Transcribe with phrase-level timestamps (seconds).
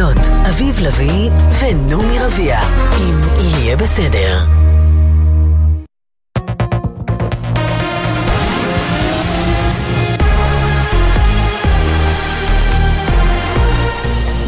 [0.00, 1.30] החדשות, אביב לביא
[1.60, 2.60] ונעמי רביע,
[2.98, 4.44] אם יהיה בסדר.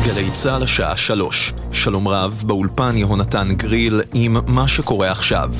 [0.04, 1.52] גלי צה"ל השעה שלוש.
[1.72, 5.50] שלום רב, באולפן יהונתן גריל עם מה שקורה עכשיו.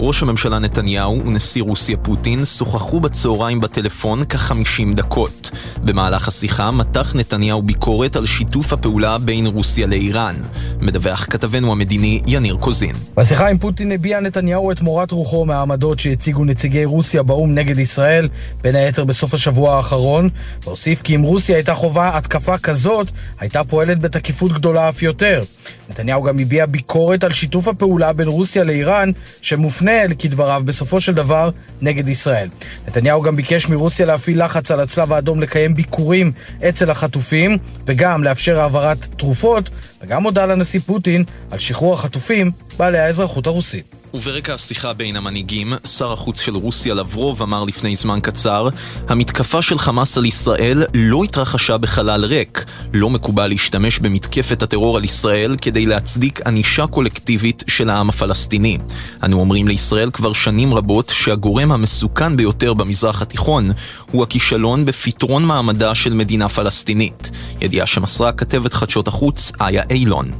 [0.00, 5.50] ראש הממשלה נתניהו ונשיא רוסיה פוטין שוחחו בצהריים בטלפון כ-50 דקות.
[5.84, 10.34] במהלך השיחה מתח נתניהו ביקורת על שיתוף הפעולה בין רוסיה לאיראן.
[10.80, 12.96] מדווח כתבנו המדיני יניר קוזין.
[13.16, 18.28] בשיחה עם פוטין הביע נתניהו את מורת רוחו מהעמדות שהציגו נציגי רוסיה באו"ם נגד ישראל,
[18.62, 20.28] בין היתר בסוף השבוע האחרון,
[20.64, 25.44] והוסיף כי אם רוסיה הייתה חובה התקפה כזאת, הייתה פועלת בתקיפות גדולה אף יותר.
[25.90, 29.10] נתניהו גם הביע ביקורת על שיתוף הפעולה בין רוסיה לאיראן,
[29.42, 29.83] שמופנה,
[30.18, 32.48] כדבריו, בסופו של דבר, נגד ישראל.
[32.88, 36.32] נתניהו גם ביקש מרוסיה להפעיל לחץ על הצלב האדום לקיים ביקורים
[36.68, 39.70] אצל החטופים, וגם לאפשר העברת תרופות,
[40.02, 44.03] וגם הודה לנשיא פוטין על שחרור החטופים בעלי האזרחות הרוסית.
[44.14, 48.68] וברקע השיחה בין המנהיגים, שר החוץ של רוסיה לברוב אמר לפני זמן קצר,
[49.08, 52.64] המתקפה של חמאס על ישראל לא התרחשה בחלל ריק.
[52.92, 58.78] לא מקובל להשתמש במתקפת הטרור על ישראל כדי להצדיק ענישה קולקטיבית של העם הפלסטיני.
[59.22, 63.70] אנו אומרים לישראל כבר שנים רבות שהגורם המסוכן ביותר במזרח התיכון
[64.10, 67.30] הוא הכישלון בפתרון מעמדה של מדינה פלסטינית.
[67.60, 70.30] ידיעה שמסרה כתבת חדשות החוץ, איה אילון.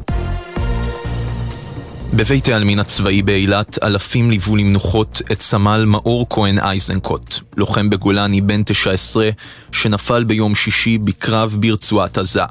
[2.16, 8.62] בבית העלמין הצבאי באילת אלפים ליוו למנוחות את סמל מאור כהן אייזנקוט, לוחם בגולני בן
[8.62, 9.30] 19
[9.72, 12.42] שנפל ביום שישי בקרב ברצועת עזה.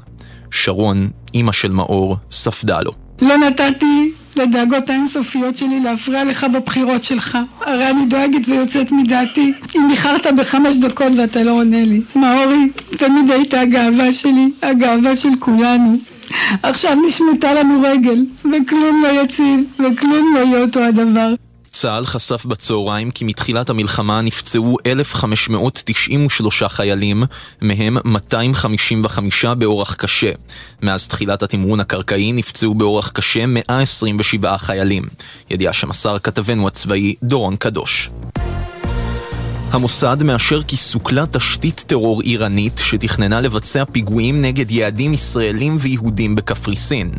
[0.50, 2.92] שרון, אימא של מאור, ספדה לו.
[3.22, 7.38] לא נתתי לדאגות האינסופיות שלי להפריע לך בבחירות שלך.
[7.60, 9.52] הרי אני דואגת ויוצאת מדעתי.
[9.76, 12.00] אם איחרת בחמש דקות ואתה לא עונה לי.
[12.16, 15.96] מאורי, תמיד היית הגאווה שלי, הגאווה של כולנו.
[16.62, 21.34] עכשיו נשמטה לנו רגל, וכלום לא יציב, וכלום לא יהיה אותו הדבר.
[21.70, 27.22] צה"ל חשף בצהריים כי מתחילת המלחמה נפצעו 1,593 חיילים,
[27.62, 30.32] מהם 255 באורח קשה.
[30.82, 35.02] מאז תחילת התמרון הקרקעי נפצעו באורח קשה 127 חיילים.
[35.50, 38.10] ידיעה שמסר כתבנו הצבאי דורון קדוש.
[39.74, 47.10] המוסד מאשר כי סוכלה תשתית טרור איראנית שתכננה לבצע פיגועים נגד יעדים ישראלים ויהודים בקפריסין.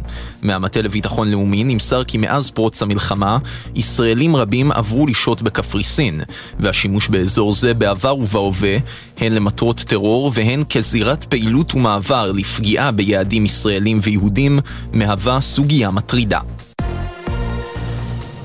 [0.41, 3.37] מהמטה לביטחון לאומי נמסר כי מאז פרוץ המלחמה,
[3.75, 6.21] ישראלים רבים עברו לשהות בקפריסין,
[6.59, 8.77] והשימוש באזור זה בעבר ובהווה,
[9.17, 14.59] הן למטרות טרור והן כזירת פעילות ומעבר לפגיעה ביעדים ישראלים ויהודים,
[14.93, 16.39] מהווה סוגיה מטרידה.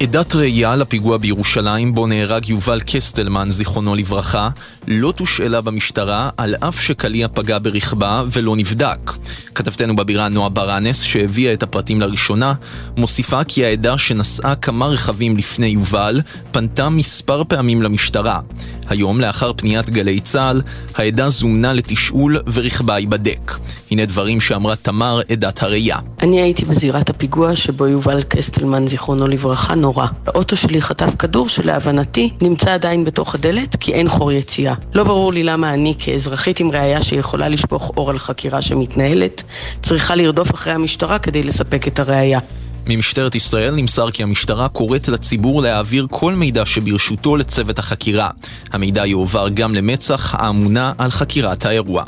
[0.03, 4.49] עדת ראייה לפיגוע בירושלים בו נהרג יובל קסטלמן, זיכרונו לברכה,
[4.89, 9.13] לא תושאלה במשטרה על אף שקליע פגע ברכבה ולא נבדק.
[9.55, 12.55] כתבתנו בבירה נועה ברנס, שהביאה את הפרטים לראשונה,
[12.97, 16.21] מוסיפה כי העדה שנסעה כמה רכבים לפני יובל,
[16.53, 18.41] פנתה מספר פעמים למשטרה.
[18.89, 20.63] היום, לאחר פניית גלי צה"ל,
[20.95, 23.53] העדה זומנה לתשאול ורכבה ייבדק.
[23.91, 25.97] הנה דברים שאמרה תמר, עדת הראייה.
[26.23, 30.07] אני הייתי בזירת הפיגוע שבו יובל קסטלמן, זיכרונו לברכה, נורא.
[30.27, 34.75] האוטו שלי חטף כדור שלהבנתי נמצא עדיין בתוך הדלת כי אין חור יציאה.
[34.95, 39.43] לא ברור לי למה אני, כאזרחית עם ראייה שיכולה לשפוך אור על חקירה שמתנהלת,
[39.83, 42.39] צריכה לרדוף אחרי המשטרה כדי לספק את הראייה.
[42.87, 48.31] ממשטרת ישראל נמסר כי המשטרה קוראת לציבור להעביר כל מידע שברשותו לצוות החקירה.
[48.73, 52.05] המידע יועבר גם למצ"ח, האמונה על חקירת האירוע.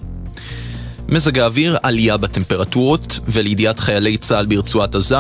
[1.13, 5.17] מזג האוויר, עלייה בטמפרטורות, ולידיעת חיילי צה"ל ברצועת עזה,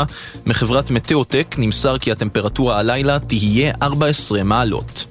[0.46, 5.06] מחברת מטאוטק נמסר כי הטמפרטורה הלילה תהיה 14 מעלות.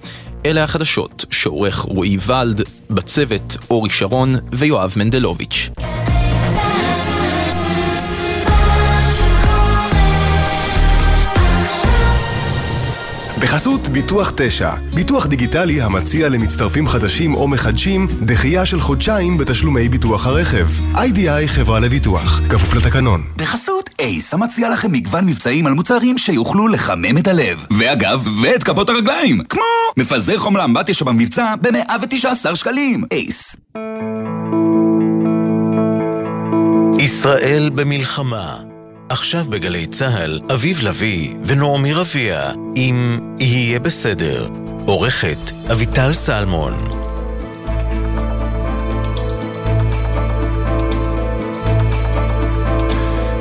[0.45, 5.69] אלה החדשות שעורך רועי ולד, בצוות אורי שרון ויואב מנדלוביץ'.
[13.41, 20.27] בחסות ביטוח 9, ביטוח דיגיטלי המציע למצטרפים חדשים או מחדשים דחייה של חודשיים בתשלומי ביטוח
[20.27, 20.67] הרכב.
[20.95, 23.23] איי-די-איי חברה לביטוח, כפוף לתקנון.
[23.35, 27.65] בחסות אייס, המציע לכם מגוון מבצעים על מוצרים שיוכלו לחמם את הלב.
[27.71, 29.61] ואגב, ואת כפות הרגליים, כמו
[29.97, 33.03] מפזר חומר לאמבטיה שבמבצע ב-119 שקלים.
[33.11, 33.55] אייס.
[36.99, 38.70] ישראל במלחמה
[39.11, 44.49] עכשיו בגלי צה"ל, אביב לביא ונעמי רביע, אם יהיה בסדר.
[44.85, 45.37] עורכת
[45.71, 46.73] אביטל סלמון.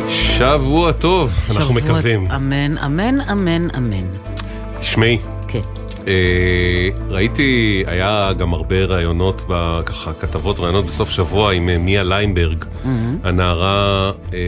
[0.09, 2.31] שבוע טוב, אנחנו מקווים.
[2.31, 4.07] אמן, אמן, אמן, אמן.
[4.81, 5.19] תשמעי.
[5.49, 5.80] כן.
[6.09, 9.45] אה, ראיתי, היה גם הרבה ראיונות,
[9.87, 12.89] ככה כתבות ראיונות בסוף שבוע עם אה, מיה ליינברג, Mm-hmm.
[13.29, 14.39] הנערה אה,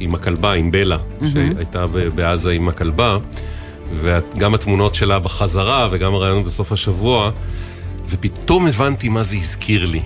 [0.00, 0.98] עם הכלבה, עם בלה,
[1.32, 3.18] שהייתה ב- בעזה עם הכלבה,
[4.00, 7.30] וגם התמונות שלה בחזרה וגם הרעיון בסוף השבוע,
[8.10, 10.00] ופתאום הבנתי מה זה הזכיר לי.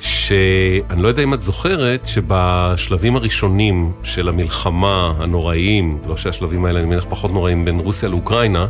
[0.00, 6.88] שאני לא יודע אם את זוכרת שבשלבים הראשונים של המלחמה הנוראיים, לא שהשלבים האלה אני
[6.88, 8.66] מניח פחות נוראים בין רוסיה לאוקראינה,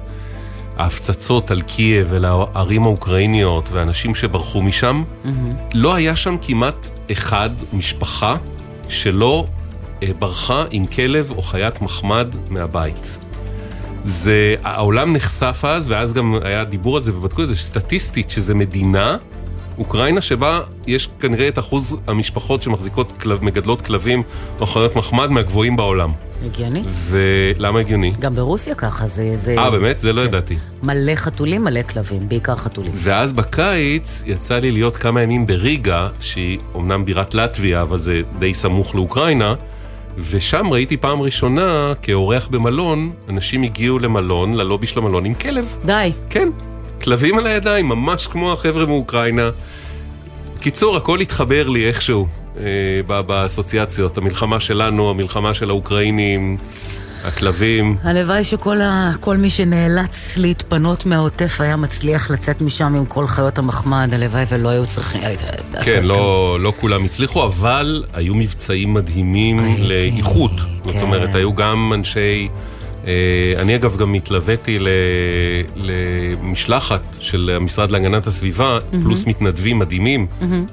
[0.79, 5.03] ההפצצות על קייב ולערים האוקראיניות ואנשים שברחו משם,
[5.75, 8.37] לא היה שם כמעט אחד, משפחה,
[8.89, 9.47] שלא
[10.03, 13.19] אה, ברחה עם כלב או חיית מחמד מהבית.
[14.05, 18.55] זה, העולם נחשף אז, ואז גם היה דיבור על זה ובדקו את זה, סטטיסטית שזה
[18.55, 19.17] מדינה,
[19.79, 24.23] אוקראינה, שבה יש כנראה את אחוז המשפחות שמחזיקות כלב, מגדלות כלבים
[24.61, 26.13] או חיות מחמד מהגבוהים בעולם.
[26.45, 26.83] הגיוני.
[27.09, 28.13] ולמה הגיוני?
[28.21, 29.33] גם ברוסיה ככה, זה...
[29.37, 30.01] זה אה, באמת?
[30.01, 30.57] זה לא ידעתי.
[30.83, 32.93] מלא חתולים, מלא כלבים, בעיקר חתולים.
[32.95, 38.55] ואז בקיץ יצא לי להיות כמה ימים בריגה, שהיא אומנם בירת לטביה, אבל זה די
[38.55, 39.55] סמוך לאוקראינה,
[40.31, 45.77] ושם ראיתי פעם ראשונה, כאורח במלון, אנשים הגיעו למלון, ללובי של המלון עם כלב.
[45.85, 46.13] די.
[46.31, 46.49] כן,
[47.03, 49.51] כלבים על הידיים, ממש כמו החבר'ה מאוקראינה.
[50.61, 52.27] קיצור, הכל התחבר לי איכשהו
[52.61, 54.19] אה, באסוציאציות.
[54.19, 56.57] המלחמה שלנו, המלחמה של האוקראינים,
[57.25, 57.97] הכלבים.
[58.03, 59.13] הלוואי שכל ה...
[59.21, 64.69] כל מי שנאלץ להתפנות מהעוטף היה מצליח לצאת משם עם כל חיות המחמד, הלוואי ולא
[64.69, 65.21] היו צריכים...
[65.83, 70.53] כן, לא, לא כולם הצליחו, אבל היו מבצעים מדהימים לאיכות.
[70.85, 71.01] זאת כן.
[71.01, 72.49] אומרת, היו גם אנשי...
[73.07, 74.79] אה, אני אגב גם התלוויתי
[75.77, 79.05] למשלחת של המשרד להגנת הסביבה, מהמם.
[79.05, 80.67] פלוס מתנדבים מדהימים, מהמם.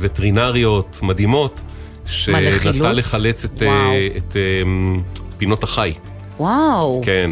[0.00, 1.60] ווטרינריות מדהימות?
[2.06, 3.92] שנסע לחלץ את, אה, וואו.
[4.16, 4.40] את אה,
[5.36, 5.92] פינות החי.
[6.38, 7.00] וואו.
[7.04, 7.30] כן,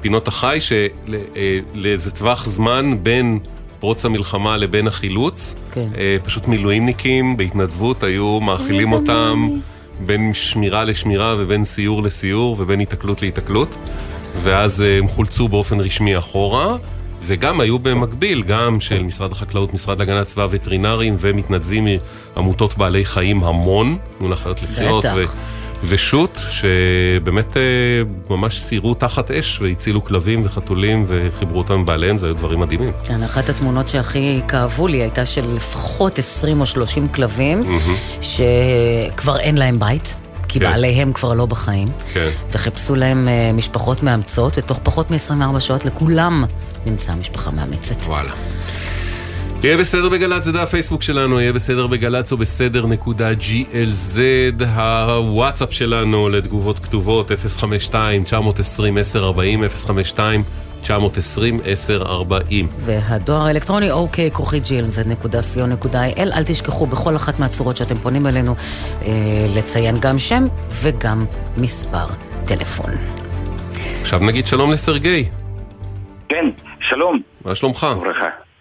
[0.00, 3.38] פינות החי שלאיזה טווח זמן בין
[3.80, 5.88] פרוץ המלחמה לבין החילוץ, כן.
[6.22, 9.71] פשוט מילואימניקים בהתנדבות היו מאכילים אותם מילואימניק.
[10.06, 13.74] בין שמירה לשמירה ובין סיור לסיור ובין היתקלות להיתקלות,
[14.42, 16.76] ואז אה, הם חולצו באופן רשמי אחורה.
[17.24, 21.86] וגם היו במקביל, גם של משרד החקלאות, משרד להגנת הסביבה, וטרינרים ומתנדבים
[22.36, 25.14] מעמותות בעלי חיים המון, תנו לחיות לחיות, בטח.
[25.16, 27.62] ו- ושות' שבאמת אה,
[28.30, 32.92] ממש סיירו תחת אש והצילו כלבים וחתולים וחיברו אותם בעליהם, זה היו דברים מדהימים.
[33.04, 37.62] כן, אחת התמונות שהכי כאבו לי הייתה של לפחות 20 או 30 כלבים,
[38.20, 40.16] שכבר אין להם בית,
[40.48, 40.70] כי כן.
[40.70, 42.28] בעליהם כבר לא בחיים, כן.
[42.50, 46.44] וחיפשו להם אה, משפחות מאמצות, ותוך פחות מ-24 שעות לכולם
[46.86, 48.02] נמצאה משפחה מאמצת.
[48.02, 48.32] וואלה.
[49.64, 55.72] יהיה בסדר בגל"צ, זה דף הפייסבוק שלנו, יהיה בסדר בגל"צ או בסדר נקודה GLZ, הוואטסאפ
[55.72, 57.34] שלנו לתגובות כתובות 052-920-1040,
[60.86, 60.88] 052-920-1040.
[62.78, 66.18] והדואר האלקטרוני אוקיי, כרוכית glz.co.il.
[66.18, 68.54] אל תשכחו בכל אחת מהצורות שאתם פונים אלינו
[69.02, 69.10] אה,
[69.56, 71.24] לציין גם שם וגם
[71.56, 72.06] מספר
[72.44, 72.90] טלפון.
[74.00, 75.24] עכשיו נגיד שלום לסרגי.
[76.28, 76.44] כן,
[76.80, 77.22] שלום.
[77.44, 77.86] מה שלומך?
[78.00, 78.51] ברכה.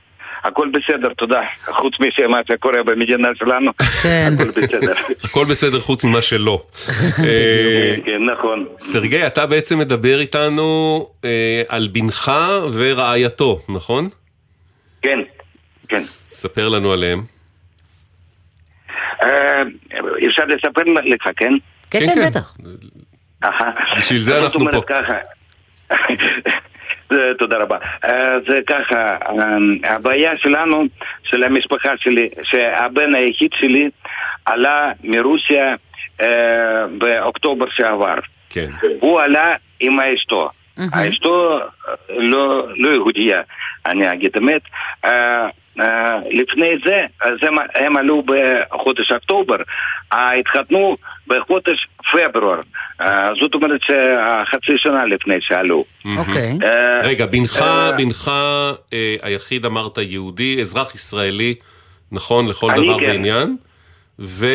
[0.44, 1.42] הכל בסדר, תודה.
[1.66, 3.72] חוץ ממה שקורה במדינה שלנו,
[4.04, 4.30] כן.
[4.34, 4.94] הכל בסדר.
[5.24, 6.62] הכל בסדר חוץ ממה שלא.
[7.26, 8.66] אה, כן, נכון.
[8.80, 12.32] סרגי, אתה בעצם מדבר איתנו אה, על בנך
[12.74, 14.10] ורעייתו, נכון?
[15.02, 15.20] כן,
[15.88, 16.02] כן.
[16.26, 17.24] ספר לנו עליהם.
[19.24, 19.62] אה,
[20.28, 21.54] אפשר לספר לך, כן?
[21.92, 22.30] כן, כן, כן, כן.
[22.30, 22.58] בטח.
[23.98, 24.82] בשביל זה אנחנו פה.
[27.12, 27.78] זה- תודה רבה.
[28.06, 29.36] אה, זה ככה, אה,
[29.96, 30.84] הבעיה שלנו,
[31.24, 33.90] של המשפחה שלי, שהבן היחיד שלי
[34.46, 35.76] עלה מרוסיה
[36.22, 36.28] אה,
[36.98, 38.16] באוקטובר שעבר.
[38.50, 38.68] כן.
[39.00, 40.50] הוא עלה עם אשתו.
[40.94, 41.66] אשתו אה,
[42.10, 43.42] לא, לא יהודייה,
[43.86, 44.62] אני אגיד אמת.
[45.82, 49.56] אה, לפני זה, אז הם, הם עלו בחודש אוקטובר,
[50.12, 50.98] התחתנו
[51.28, 52.60] בחודש פברואר.
[53.02, 55.86] אה, זאת אומרת שחצי שנה לפני שעלו.
[56.18, 56.58] אוקיי.
[56.64, 57.66] אה, רגע, בנך,
[57.98, 58.32] בנך
[59.22, 61.56] היחיד אמרת יהודי, אזרח ישראלי,
[62.12, 63.06] נכון, לכל דבר כן.
[63.06, 63.58] ועניין.
[64.24, 64.48] ו...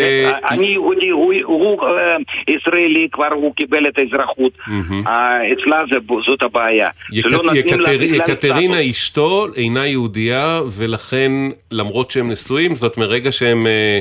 [0.50, 2.16] אני יהודי, הוא, הוא אה,
[2.48, 4.52] ישראלי, כבר הוא קיבל את האזרחות.
[5.06, 5.82] אה, אצלה
[6.26, 6.88] זאת הבעיה.
[7.12, 8.90] יקטרינה.
[8.90, 11.32] אשתו אינה יהודייה, ולכן
[11.70, 14.00] למרות שהם נשואים, זאת מרגע שהם אה,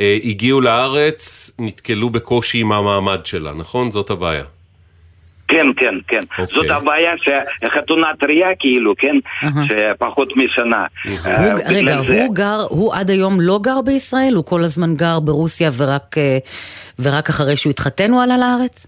[0.00, 3.90] אה, הגיעו לארץ, נתקלו בקושי עם המעמד שלה, נכון?
[3.90, 4.44] זאת הבעיה.
[5.50, 6.20] כן, כן, כן.
[6.38, 6.54] אוקיי.
[6.54, 7.12] זאת הבעיה
[7.64, 9.16] שחתונה טריה כאילו, כן?
[9.68, 10.84] שפחות משנה.
[11.06, 11.14] הוא,
[11.54, 12.22] בגלל רגע, זה.
[12.24, 14.34] הוא גר, הוא עד היום לא גר בישראל?
[14.34, 16.38] הוא כל הזמן גר ברוסיה ורק, אה,
[16.98, 18.86] ורק אחרי שהוא התחתן הוא עלה לארץ?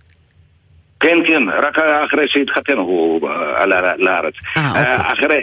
[1.00, 4.34] כן, כן, רק אחרי שהתחתן הוא אה, עלה לארץ.
[4.56, 5.12] אה, אוקיי.
[5.12, 5.40] אחרי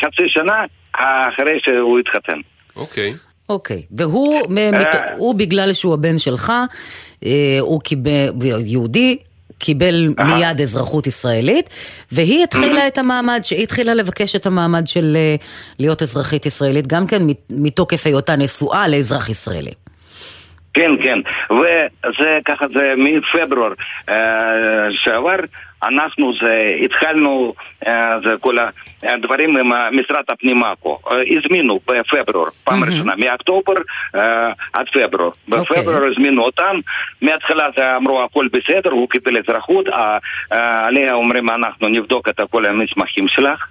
[0.00, 2.38] חצי שנה אחרי שהוא התחתן.
[2.76, 3.12] אוקיי.
[3.48, 6.52] אוקיי, והוא מת- הוא בגלל שהוא הבן שלך,
[7.60, 7.80] הוא
[8.64, 9.16] יהודי,
[9.60, 11.70] קיבל מיד אזרחות ישראלית,
[12.12, 15.36] והיא התחילה את המעמד, שהיא התחילה לבקש את המעמד של אה,
[15.78, 19.70] להיות אזרחית ישראלית, גם כן מת- מתוקף היותה נשואה לאזרח ישראלי.
[20.74, 21.18] כן, כן,
[21.50, 23.72] וזה ככה, זה מפברואר
[24.08, 25.36] אה, שעבר,
[25.82, 27.54] אנחנו זה, התחלנו,
[27.86, 28.56] אה, זה כל
[29.02, 33.74] הדברים עם משרד הפנים עכו, אה, הזמינו בפברואר, פעם ראשונה, מאוקטובר
[34.72, 35.30] עד פברואר.
[35.48, 36.76] בפברואר הזמינו אותם,
[37.22, 39.86] מההתחלה זה אמרו הכל בסדר, הוא קיבל אזרחות,
[40.50, 43.66] עליה אומרים אנחנו נבדוק את כל המסמכים שלך.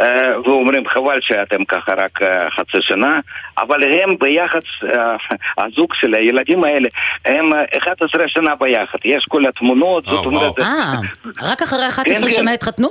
[0.00, 3.20] אה, ואומרים חבל שאתם ככה רק אה, חצי שנה,
[3.58, 5.16] אבל הם ביחד, אה,
[5.58, 6.88] הזוג של הילדים האלה,
[7.24, 10.58] הם אה, 11 שנה ביחד, יש כל התמונות, זאת אומרת...
[10.58, 10.94] אה,
[11.42, 12.30] רק אחרי 11 כן, כן.
[12.30, 12.88] שנה התחתנו?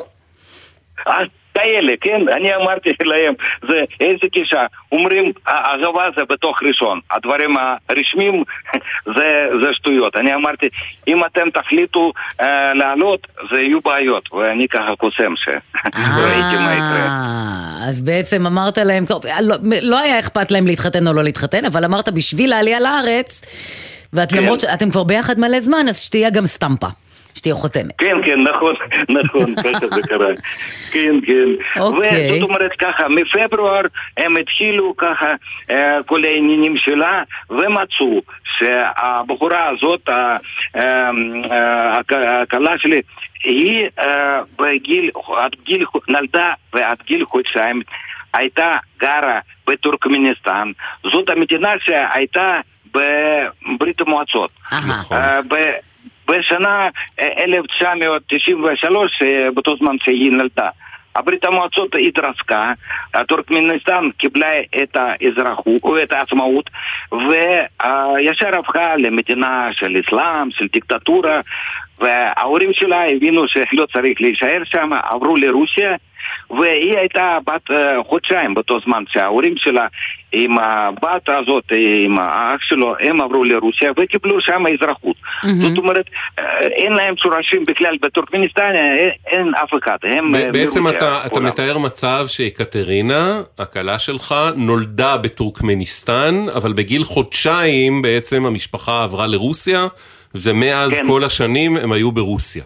[1.54, 3.34] כאלה, כן, אני אמרתי להם,
[3.70, 7.56] זה איזה גישה, אומרים, אהבה זה בתוך ראשון, הדברים
[7.90, 8.44] הרשמיים
[9.16, 10.70] זה, זה שטויות, אני אמרתי,
[11.08, 17.08] אם אתם תחליטו אה, לעלות, זה יהיו בעיות, ואני ככה קוסם שראיתי מה יקרה.
[17.90, 21.86] אז בעצם אמרת להם, טוב, לא, לא היה אכפת להם להתחתן או לא להתחתן, אבל
[21.86, 23.42] אמרת בשביל העלייה לארץ,
[24.14, 24.90] ואת כן.
[24.92, 26.88] כבר ביחד מלא זמן, אז שתהיה גם סטמפה,
[27.36, 27.92] שתהיה חותמת.
[27.98, 28.76] כן, כן, נכון,
[29.24, 30.28] נכון, ככה זה קרה.
[30.92, 31.80] כן, כן.
[31.82, 32.32] אוקיי.
[32.32, 33.82] וזאת אומרת ככה, מפברואר
[34.18, 35.28] הם התחילו ככה
[35.70, 38.22] אה, כל העניינים שלה, ומצאו
[38.58, 40.38] שהבחורה הזאת, אה,
[40.76, 41.10] אה,
[42.00, 43.02] הכ- הכלה שלי,
[43.44, 43.88] היא
[44.60, 47.82] בגיל, עד גיל, נולדה ועד גיל חודשיים
[48.34, 50.72] הייתה גרה בטורקמניסטן.
[51.04, 52.60] זאת המדינה שהייתה
[52.94, 54.50] בברית המועצות.
[55.48, 55.74] ב-
[56.32, 60.70] בשנה אה, 1993, אה, באותו זמן שהיא נולדה,
[61.16, 62.74] הברית המועצות התרסקה,
[63.28, 66.70] טורקמניסטן קיבלה את האזרחות, את העצמאות,
[67.12, 71.42] וישר הפכה למדינה של אסלאם, של דיקטטורה,
[72.00, 75.96] וההורים שלה הבינו שלא צריך להישאר שם, עברו לרוסיה,
[76.50, 79.88] והיא הייתה בת אה, חודשיים באותו זמן שההורים שלה
[80.32, 81.64] עם הבת הזאת,
[82.06, 85.16] עם האח שלו, הם עברו לרוסיה וקיבלו שם אזרחות.
[85.62, 86.06] זאת אומרת,
[86.40, 89.98] אה, אין להם שורשים בכלל בטורקמניסטן, אה, אין אף אחד.
[90.04, 91.40] הם ב- בעצם אתה, אתה.
[91.40, 99.88] מתאר מצב שקטרינה, הכלה שלך, נולדה בטורקמניסטן, אבל בגיל חודשיים בעצם המשפחה עברה לרוסיה,
[100.36, 101.08] ומאז כן.
[101.08, 102.64] כל השנים הם היו ברוסיה.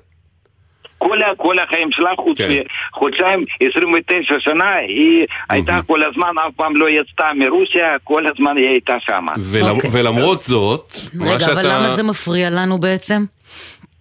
[1.10, 2.50] כל, כל החיים שלה, חוץ כן.
[2.94, 8.70] מחודשיים, 29 שנה, היא הייתה כל הזמן, אף פעם לא יצאה מרוסיה, כל הזמן היא
[8.70, 9.26] הייתה שם.
[9.54, 9.90] ולמ- אוקיי.
[9.94, 11.52] ולמרות זאת, רגע, שאתה...
[11.54, 13.24] אבל למה זה מפריע לנו בעצם?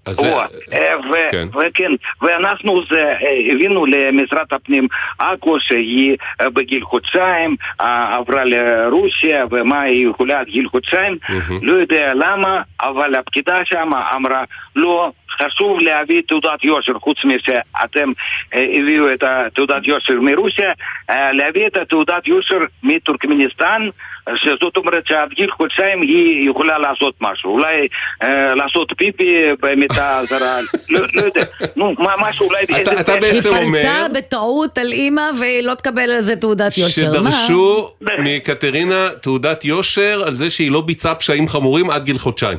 [0.07, 0.41] אז זה- או,
[0.73, 1.49] אה, ו- כן.
[1.53, 1.91] וכן,
[2.23, 4.87] ואנחנו זה, אה, הבינו למשרד הפנים
[5.19, 11.19] עכו שהיא אה, בגיל חודשיים עברה לרוסיה ומה היא יכולה עד גיל חודשיים,
[11.63, 14.45] לא יודע למה, אבל הפקידה שם אמרה
[14.77, 15.11] לא,
[15.43, 18.13] חשוב להביא תעודת יושר, חוץ משאתם
[18.55, 19.25] אה, הביאו את
[19.55, 20.73] תעודת יושר מרוסיה,
[21.11, 23.89] אה, להביא את תעודת יושר מטורקמניסטן
[24.37, 27.89] שזאת אומרת שעד גיל חודשיים היא יכולה לעשות משהו, אולי
[28.23, 30.57] אה, לעשות פיפי במיטה זרה,
[30.91, 31.43] לא, לא יודע,
[31.77, 32.65] נו, מה, משהו אולי...
[32.65, 36.79] אתה- אתה היא בעצם פלטה אומר בטעות על אימא והיא לא תקבל על זה תעודת
[36.79, 37.23] יושר.
[37.23, 37.33] מה?
[37.33, 37.89] שדרשו
[38.19, 42.59] מקטרינה תעודת יושר על זה שהיא לא ביצעה פשעים חמורים עד גיל חודשיים.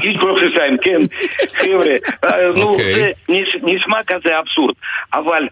[0.00, 1.00] גיל חודשיים, כן,
[1.54, 1.96] חבר'ה,
[2.56, 2.74] נו.
[2.94, 4.74] זה נש- נשמע כזה אבסורד,
[5.12, 5.48] אבל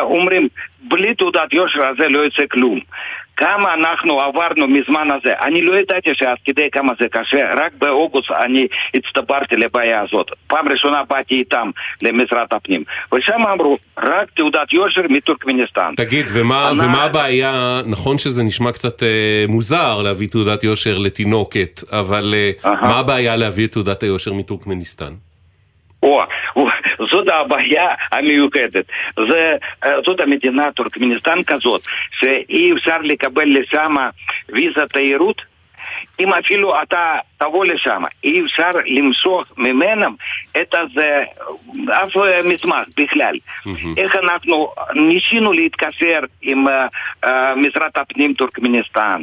[0.00, 0.48] אומרים,
[0.80, 2.80] בלי תעודת יושר הזה לא יוצא כלום.
[3.38, 8.30] כמה אנחנו עברנו מזמן הזה, אני לא ידעתי שעד כדי כמה זה קשה, רק באוגוסט
[8.30, 10.26] אני הצטברתי לבעיה הזאת.
[10.46, 11.70] פעם ראשונה באתי איתם
[12.02, 15.92] למשרד הפנים, ושם אמרו, רק תעודת יושר מטורקמניסטן.
[15.96, 19.08] תגיד, ומה, אנא- ומה הבעיה, נכון שזה נשמע קצת אה,
[19.48, 25.12] מוזר להביא תעודת יושר לתינוקת, אבל אה, מה הבעיה להביא את תעודת היושר מטורקמניסטן?
[26.56, 26.68] או,
[27.10, 28.84] זאת הבעיה המיוחדת.
[29.28, 29.56] זה,
[30.04, 33.94] זאת המדינה טורקמניסטן כזאת, שאי אפשר לקבל לשם
[34.48, 35.57] ויזה תיירות.
[36.20, 40.14] אם אפילו אתה תבוא לשם, אי אפשר למשוך ממנם
[40.62, 41.24] את הזה,
[41.90, 43.36] אף מסמך בכלל.
[43.96, 46.86] איך אנחנו ניסינו להתקשר עם אה,
[47.24, 49.22] אה, משרד הפנים טורקמניסטן,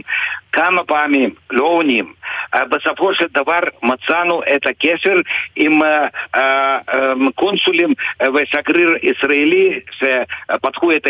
[0.52, 2.14] כמה פעמים, לא עונים.
[2.56, 5.16] אה, בסופו של דבר מצאנו את הקשר
[5.56, 11.08] עם אה, אה, אה, קונסולים אה, ושגריר ישראלי שפתחו את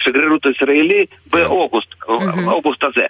[0.00, 1.94] השגרירות הישראלי באוגוסט,
[2.46, 3.06] אוגוסט הזה.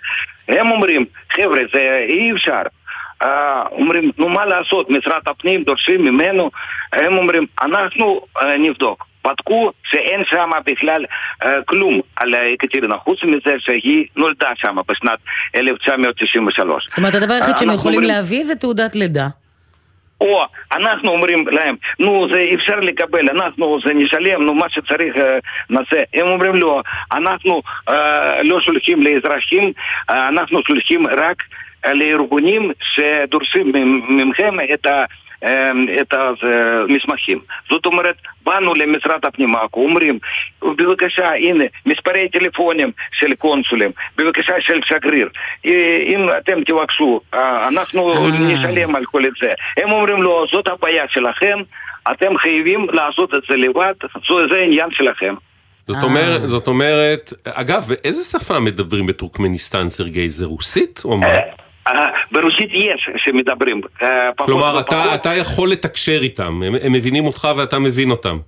[0.58, 2.62] הם אומרים, חבר'ה, זה אי אפשר.
[3.22, 6.50] אה, אומרים, נו מה לעשות, משרד הפנים דורשים ממנו,
[6.92, 9.06] הם אומרים, אנחנו אה, נבדוק.
[9.24, 11.04] בדקו שאין שם בכלל
[11.44, 15.18] אה, כלום על יקטרינה, חוץ מזה שהיא נולדה שם בשנת
[15.54, 16.86] 1993.
[16.88, 19.26] זאת אומרת, הדבר היחיד שהם אנחנו יכולים אומרים- להביא זה תעודת לידה.
[20.20, 25.38] או אנחנו אומרים להם, נו זה אפשר לקבל, אנחנו זה נשלם, נו מה שצריך אה,
[25.70, 26.00] נעשה.
[26.14, 29.72] הם אומרים לא, אנחנו אה, לא שולחים לאזרחים,
[30.10, 31.42] אה, אנחנו שולחים רק
[31.86, 33.72] לארגונים שדורשים
[34.08, 35.04] מכם את ה...
[36.00, 37.38] את המסמכים.
[37.70, 40.18] זאת אומרת, באנו למשרד הפנים עכו, אומרים,
[40.62, 45.28] בבקשה, הנה, מספרי טלפונים של קונסולים, בבקשה של שגריר.
[46.06, 47.20] אם אתם תבקשו,
[47.68, 49.50] אנחנו נשלם על כל זה.
[49.76, 51.58] הם אומרים לו, זאת הבעיה שלכם,
[52.12, 53.94] אתם חייבים לעשות את זה לבד,
[54.50, 55.34] זה עניין שלכם.
[55.86, 60.28] זאת אומרת, זאת אומרת, אגב, באיזה שפה מדברים בטורקמניסטן, סרגי?
[60.28, 61.26] זה רוסית או מה?
[61.88, 64.86] אה, ברוסית יש שמדברים, אה, כלומר, ופחות.
[64.86, 68.38] אתה, אתה יכול לתקשר איתם, הם, הם מבינים אותך ואתה מבין אותם.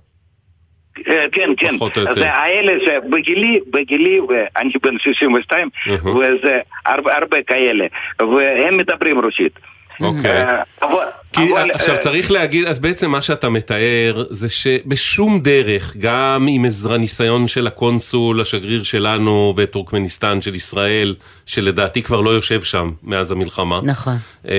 [1.07, 1.75] אה, כן, כן.
[2.15, 6.15] זה האלה שבגילי, בגילי, ואני בן 62, אהה.
[6.15, 7.85] וזה הרבה כאלה,
[8.19, 9.59] והם מדברים רוסית.
[10.01, 10.41] אוקיי.
[10.43, 10.93] אה, אבל-
[11.33, 16.47] כי אבל, עכשיו אה, צריך להגיד, אז בעצם מה שאתה מתאר זה שבשום דרך, גם
[16.49, 22.91] עם עזרה ניסיון של הקונסול, השגריר שלנו בטורקמניסטן של ישראל, שלדעתי כבר לא יושב שם
[23.03, 23.79] מאז המלחמה.
[23.83, 24.13] נכון.
[24.47, 24.53] אה,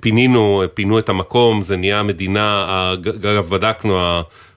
[0.00, 4.00] פינינו, פינו את המקום, זה נהיה מדינה, אג- אגב בדקנו,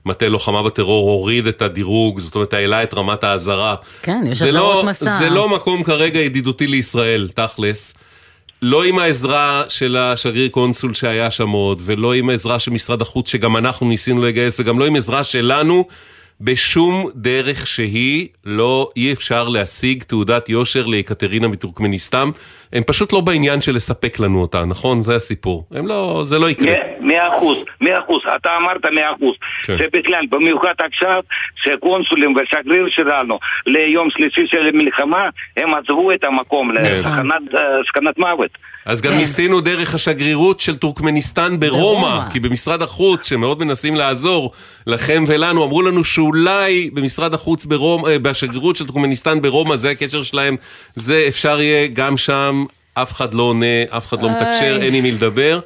[0.05, 3.75] המטה לוחמה בטרור הוריד את הדירוג, זאת אומרת העלה את רמת האזהרה.
[4.01, 5.17] כן, יש זה אזהרות לא- מסע.
[5.19, 7.93] זה לא מקום כרגע ידידותי לישראל, תכלס.
[8.61, 13.29] לא עם העזרה של השגריר קונסול שהיה שם עוד, ולא עם העזרה של משרד החוץ
[13.29, 15.87] שגם אנחנו ניסינו לגייס, וגם לא עם עזרה שלנו,
[16.41, 22.29] בשום דרך שהיא לא, אי אפשר להשיג תעודת יושר לקטרינה מטורקמניסטן.
[22.73, 25.01] הם פשוט לא בעניין של לספק לנו אותה, נכון?
[25.01, 25.65] זה הסיפור.
[25.71, 26.73] הם לא, זה לא יקרה.
[27.01, 29.35] מאה- אחוז, מאה אחוז, אתה אמרת מאה אחוז.
[29.65, 29.77] כן.
[29.77, 31.21] שבכלל, במיוחד עכשיו,
[31.63, 37.53] שקונסולים ושגריר שלנו ליום שלישי של המלחמה, הם עזבו את המקום לסכנת
[38.25, 38.51] אה, מוות.
[38.85, 39.17] אז גם כן.
[39.17, 42.19] ניסינו דרך השגרירות של טורקמניסטן ברומא.
[42.33, 44.51] כי במשרד החוץ, שמאוד מנסים לעזור
[44.87, 50.22] לכם ולנו, אמרו לנו שאולי במשרד החוץ ברומא, אה, בשגרירות של טורקמניסטן ברומא, זה הקשר
[50.22, 50.56] שלהם,
[50.96, 54.82] זה אפשר יהיה גם שם, אף אחד לא עונה, אף אחד לא מתקשר, איי.
[54.82, 55.60] אין עם מי לדבר.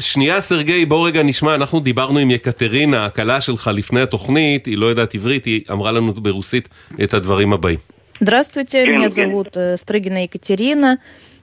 [0.00, 4.86] שנייה, סרגי, בוא רגע נשמע, אנחנו דיברנו עם יקטרינה, הכלה שלך לפני התוכנית, היא לא
[4.86, 6.68] יודעת עברית, היא אמרה לנו ברוסית
[7.02, 7.78] את הדברים הבאים.
[8.22, 9.14] Здравствуйте, Кен, меня Кен.
[9.14, 10.98] зовут э, Стрыгина Екатерина.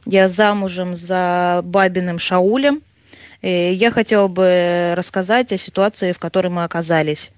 [0.06, 2.82] Я замужем за Бабиным Шаулем.
[3.42, 7.32] Э, Я хотела бы рассказать о ситуации, в которой мы оказались.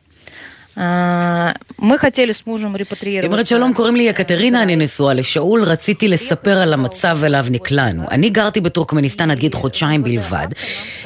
[0.75, 3.27] А, Мы хотели с мужем היא репатриироваться.
[3.27, 8.03] אומרת, שלום, קוראים לי יקטרינה, אני נשואה לשאול, רציתי לספר על המצב אליו נקלענו.
[8.11, 10.47] אני גרתי בטורקמניסטן עד גיל חודשיים בלבד,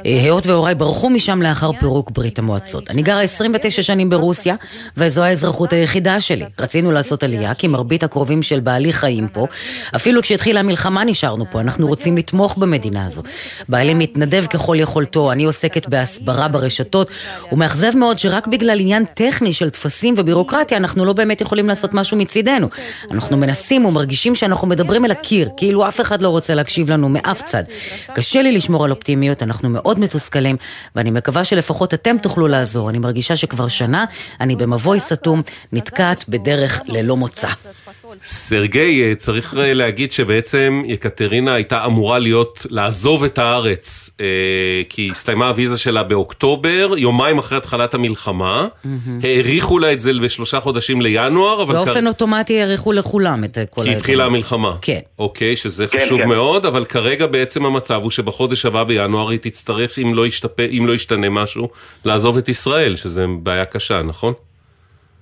[0.06, 2.90] אה, היות והוריי ברחו משם לאחר פירוק ברית המועצות.
[2.90, 4.56] אני גרה 29 שנים ברוסיה,
[4.98, 6.46] וזו האזרחות היחידה שלי.
[6.60, 9.48] רצינו לעשות עלייה, כי מרבית הקרובים של בעלי חיים פה.
[9.96, 13.22] אפילו כשהתחילה המלחמה נשארנו פה, אנחנו רוצים לתמוך במדינה הזו.
[13.70, 17.10] בעלי מתנדב ככל יכולתו, אני עוסקת בהסברה ברשתות,
[17.52, 22.17] ומאכזב מאוד שרק בגלל עניין טכני של טפסים ובירוקרטיה, אנחנו לא באמת יכולים לעשות משהו
[22.17, 22.69] מצידנו.
[23.11, 27.43] אנחנו מנסים ומרגישים שאנחנו מדברים אל הקיר, כאילו אף אחד לא רוצה להקשיב לנו מאף
[27.43, 27.63] צד.
[28.15, 30.57] קשה לי לשמור על אופטימיות, אנחנו מאוד מתוסכלים,
[30.97, 32.91] ואני מקווה שלפחות אתם תוכלו לעזור.
[32.91, 34.05] אני מרגישה שכבר שנה
[34.41, 35.43] אני במבוי סתום,
[35.73, 37.49] נתקעת בדרך ללא מוצא.
[38.25, 44.27] סרגי, אה, צריך אה, להגיד שבעצם יקטרינה הייתה אמורה להיות, לעזוב את הארץ, אה,
[44.89, 48.67] כי הסתיימה הוויזה שלה באוקטובר, יומיים אחרי התחלת המלחמה,
[49.23, 53.95] האריכו לה את זה בשלושה חודשים לינואר, אבל באופן אוטומטי האריכו לכולם את כל כי
[53.95, 54.77] התחילה המלחמה.
[54.83, 55.01] כן.
[55.19, 56.29] אוקיי, שזה כן, חשוב כן.
[56.29, 60.25] מאוד, אבל כרגע בעצם המצב הוא שבחודש הבא בינואר היא תצטרך, אם לא.
[60.79, 61.69] אם לא ישתנה משהו,
[62.05, 64.33] לעזוב את ישראל, שזה בעיה קשה, נכון?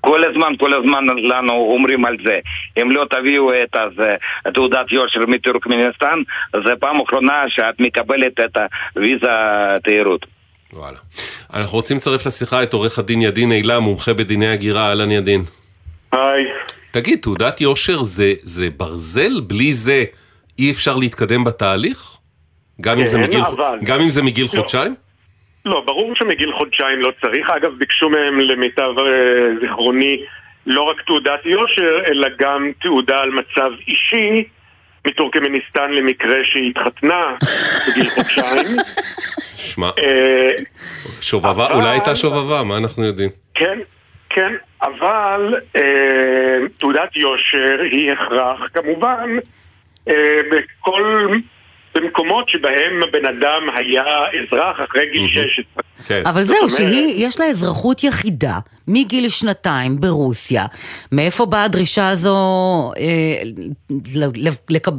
[0.08, 2.38] כל הזמן, כל הזמן לנו אומרים על זה.
[2.82, 4.10] אם לא תביאו את הזה,
[4.54, 6.18] תעודת יושר מטורקמניסטן,
[6.52, 8.56] זה פעם אחרונה שאת מקבלת את
[8.96, 9.26] הוויזה
[9.84, 10.26] תיירות.
[10.72, 10.96] וואלה.
[11.54, 15.42] אנחנו רוצים לצרף לשיחה את עורך הדין ידין אילם, מומחה בדיני הגירה, אהלן ידין.
[16.12, 16.44] היי.
[16.90, 19.40] תגיד, תעודת יושר זה, זה ברזל?
[19.40, 20.04] בלי זה
[20.58, 22.16] אי אפשר להתקדם בתהליך?
[22.80, 24.48] גם, אם, זה כן, מגיל, אבל- גם אם זה מגיל לא.
[24.48, 24.94] חודשיים?
[25.68, 27.50] לא, ברור שמגיל חודשיים לא צריך.
[27.50, 29.04] אגב, ביקשו מהם למיטב אה,
[29.61, 30.22] זיכרוני
[30.66, 34.44] לא רק תעודת יושר, אלא גם תעודה על מצב אישי
[35.07, 37.35] מטורקמניסטן למקרה שהיא התחתנה
[37.88, 38.76] בגיל חודשיים.
[39.57, 40.48] שמע, אה,
[41.20, 43.31] שובבה, אבל- אולי הייתה שובבה, מה אנחנו יודעים?
[43.54, 43.78] כן,
[44.31, 44.52] כן,
[44.83, 45.83] אבל אה,
[46.78, 49.38] תעודת יושר היא הכרח כמובן
[50.52, 51.28] בכל,
[52.00, 54.04] במקומות שבהם הבן אדם היה
[54.42, 55.82] אזרח אחרי גיל 16.
[56.08, 56.22] כן.
[56.26, 58.58] אבל זהו, אומרת- שהיא, יש לה אזרחות יחידה
[58.88, 60.64] מגיל שנתיים ברוסיה.
[61.12, 62.34] מאיפה באה הדרישה הזו
[62.98, 63.42] אה,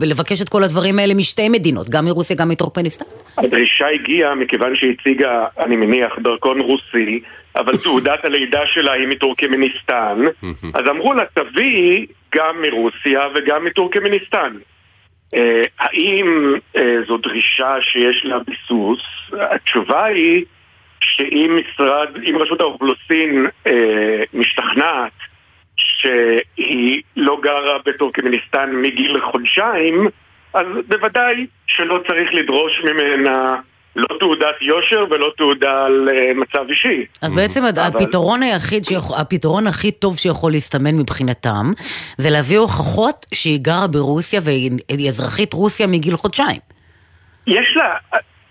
[0.02, 3.06] לבקש את כל הדברים האלה משתי מדינות, גם מרוסיה, גם מטורקמניסטן?
[3.38, 7.20] הדרישה הגיעה מכיוון שהציגה, אני מניח, דרכון רוסי,
[7.56, 10.18] אבל תעודת הלידה שלה היא מטורקמניסטן,
[10.74, 14.54] אז אמרו לה, תביאי גם מרוסיה וגם מטורקמניסטן.
[15.36, 19.02] אה, האם אה, זו דרישה שיש לה ביסוס?
[19.40, 20.46] התשובה היא
[21.02, 25.12] שאם משרד, אם רשות האוכלוסין אה, משתכנעת
[25.76, 30.08] שהיא לא גרה בטורקמניסטן מגיל חודשיים,
[30.54, 33.60] אז בוודאי שלא צריך לדרוש ממנה
[33.96, 37.06] לא תעודת יושר ולא תעודה על אה, מצב אישי.
[37.22, 41.72] אז בעצם הד- אבל- הפתרון היחיד, שיכול, הפתרון הכי טוב שיכול להסתמן מבחינתם,
[42.18, 44.72] זה להביא הוכחות שהיא גרה ברוסיה והיא
[45.08, 46.60] אזרחית רוסיה מגיל חודשיים.
[47.48, 47.96] יש לה,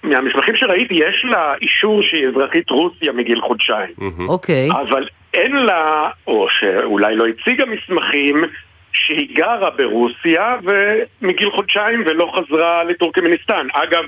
[0.02, 3.90] מהמסמכים שראיתי, יש לה אישור שהיא אזרחית רוסיה מגיל חודשיים.
[4.28, 4.68] אוקיי.
[4.70, 8.44] אבל אין לה, או שאולי לא הציגה מסמכים,
[8.92, 13.66] שהיא גרה ברוסיה ומגיל חודשיים ולא חזרה לטורקמניסטן.
[13.72, 14.04] אגב,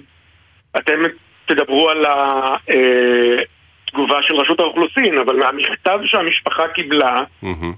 [0.77, 1.03] אתם
[1.47, 2.05] תדברו על
[3.89, 7.23] התגובה של רשות האוכלוסין, אבל מהמכתב שהמשפחה קיבלה,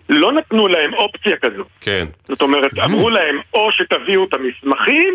[0.09, 1.65] לא נתנו להם אופציה כזו.
[1.81, 2.07] כן.
[2.29, 5.15] זאת אומרת, אמרו להם או שתביאו את המסמכים,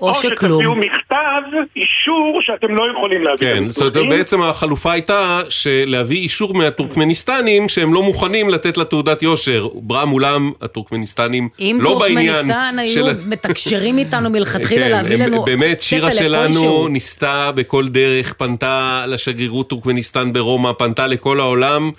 [0.00, 0.34] או או שכלום.
[0.62, 1.42] שתביאו מכתב,
[1.76, 4.08] אישור שאתם לא יכולים להביא את כן, זאת אומרת.
[4.18, 5.40] בעצם החלופה הייתה
[5.86, 9.68] להביא אישור מהטורקמניסטנים שהם לא מוכנים לתת לה תעודת יושר.
[9.74, 13.12] ברם מולם הטורקמניסטנים אם לא בעניין טורקמניסטן היו של...
[13.26, 16.88] מתקשרים איתנו מלכתחילה כן, להביא הם- לנו באמת, שירה שלנו לכלשהו.
[16.88, 21.90] ניסתה בכל דרך, פנתה לשגרירות טורקמניסטן ברומא, פנתה לכל העולם.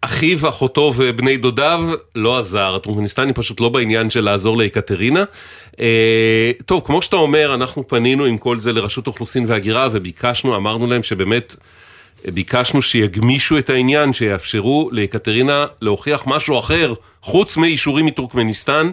[0.00, 1.80] אחיו, אחותו ובני דודיו,
[2.14, 5.24] לא עזר, הטורקמניסטנים פשוט לא בעניין של לעזור לאקטרינה.
[5.80, 10.86] אה, טוב, כמו שאתה אומר, אנחנו פנינו עם כל זה לרשות האוכלוסין וההגירה וביקשנו, אמרנו
[10.86, 11.56] להם שבאמת
[12.24, 18.90] ביקשנו שיגמישו את העניין, שיאפשרו לאקטרינה להוכיח משהו אחר, חוץ מאישורים מטורקמניסטן,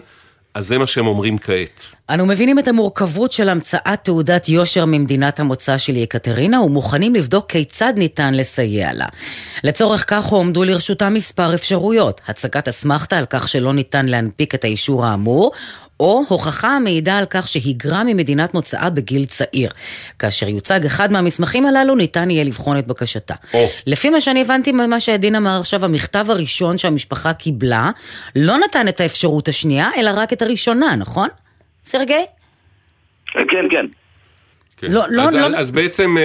[0.54, 1.80] אז זה מה שהם אומרים כעת.
[2.10, 7.92] אנו מבינים את המורכבות של המצאת תעודת יושר ממדינת המוצא של יקטרינה ומוכנים לבדוק כיצד
[7.96, 9.06] ניתן לסייע לה.
[9.64, 15.06] לצורך כך הועמדו לרשותה מספר אפשרויות, הצגת אסמכתה על כך שלא ניתן להנפיק את האישור
[15.06, 15.52] האמור,
[16.04, 19.70] או הוכחה המעידה על כך היגרה ממדינת מוצאה בגיל צעיר.
[20.18, 23.34] כאשר יוצג אחד מהמסמכים הללו, ניתן יהיה לבחון את בקשתה.
[23.54, 23.66] או.
[23.86, 27.90] לפי מה שאני הבנתי ממה שעדין אמר עכשיו, המכתב הראשון שהמשפחה קיבלה,
[28.36, 31.28] לא נתן את האפשרות השנייה, אלא רק את הראשונה, נכון?
[31.84, 32.24] סרגי?
[33.32, 33.40] כן,
[33.70, 33.86] כן.
[34.76, 34.86] כן.
[34.90, 36.22] לא- לא- אז, לא- אז בעצם אה,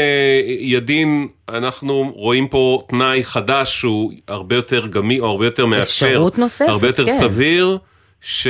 [0.59, 6.07] ידין, אנחנו רואים פה תנאי חדש שהוא הרבה יותר גמי, או הרבה יותר מאפשר.
[6.07, 7.17] אפשרות נוספת, הרבה יותר כן.
[7.19, 7.77] סביר,
[8.21, 8.47] ש,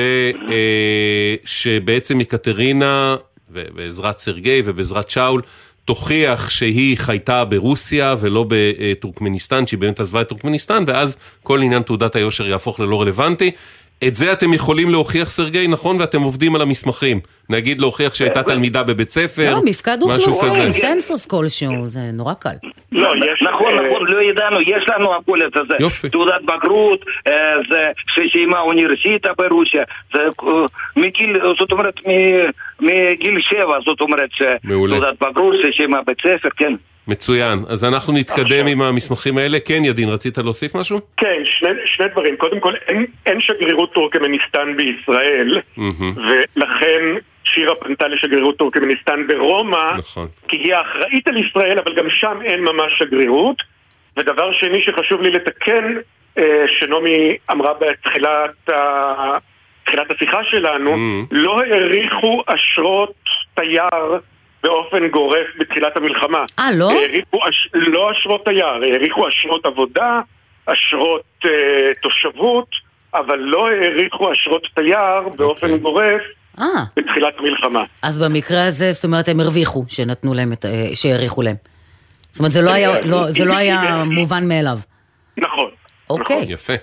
[0.51, 3.15] אה, שבעצם יקטרינה,
[3.51, 5.41] ובעזרת סרגי ובעזרת שאול,
[5.85, 12.15] תוכיח שהיא חייתה ברוסיה ולא בטורקמניסטן, שהיא באמת עזבה את טורקמניסטן, ואז כל עניין תעודת
[12.15, 13.51] היושר יהפוך ללא רלוונטי.
[14.07, 15.97] את זה אתם יכולים להוכיח, סרגי, נכון?
[15.99, 17.19] ואתם עובדים על המסמכים.
[17.49, 20.71] נגיד להוכיח שהייתה תלמידה בבית ספר, לא, מפקד אוכלוסין.
[20.71, 22.55] census כלשהו, זה נורא קל.
[22.91, 23.41] לא, יש...
[23.41, 25.75] נכון, אה, נכון, לא ידענו, יש לנו הכל את זה.
[25.79, 26.09] יופי.
[26.09, 27.33] תעודת בגרות, אה,
[27.69, 29.83] זה שסיימה אוניברסיטה ברוסיה,
[30.13, 31.99] זה אה, מגיל, זאת אומרת,
[32.79, 34.29] מגיל שבע, זאת אומרת,
[34.63, 34.97] מעולה.
[34.97, 36.73] תעודת בגרות, שסיימה בית ספר, כן.
[37.09, 37.59] מצוין.
[37.67, 39.59] אז אנחנו נתקדם עם המסמכים האלה.
[39.59, 40.99] כן, ידין, רצית להוסיף משהו?
[41.17, 42.37] כן, שני, שני דברים.
[42.37, 46.13] קודם כל, אין, אין שגרירות טורקמניסטן בישראל, מהמם.
[46.55, 47.01] ולכן
[47.43, 50.27] שירה פנתה לשגרירות טורקמניסטן ברומא, נכון.
[50.47, 53.63] כי היא האחראית על ישראל, אבל גם שם אין ממש שגרירות.
[54.17, 55.95] ודבר שני שחשוב לי לתקן,
[56.37, 59.37] אה, שנעמי אמרה בתחילת ה...
[59.85, 61.27] תחילת השיחה שלנו, Mm.
[61.31, 63.13] לא האריכו אשרות
[63.53, 64.19] תייר
[64.63, 66.43] באופן גורף בתחילת המלחמה.
[66.59, 66.91] אה, לא?
[66.91, 67.69] האריכו אש...
[67.73, 70.21] לא אשרות תייר, האריכו אשרות עבודה,
[70.65, 71.49] אשרות אה,
[72.01, 72.67] תושבות,
[73.13, 75.79] אבל לא האריכו אשרות תייר באופן אוקיי.
[75.79, 76.21] גורף
[76.59, 77.83] אה, בתחילת המלחמה.
[78.01, 81.55] אז במקרה הזה, זאת אומרת, הם הרוויחו שנתנו להם את, אה, שהאריכו להם.
[82.31, 84.77] זאת אומרת, זה לא היה, לא, זה לא היה מובן מאליו.
[85.37, 85.68] נכון.
[86.09, 86.45] אוקיי.
[86.47, 86.73] יפה.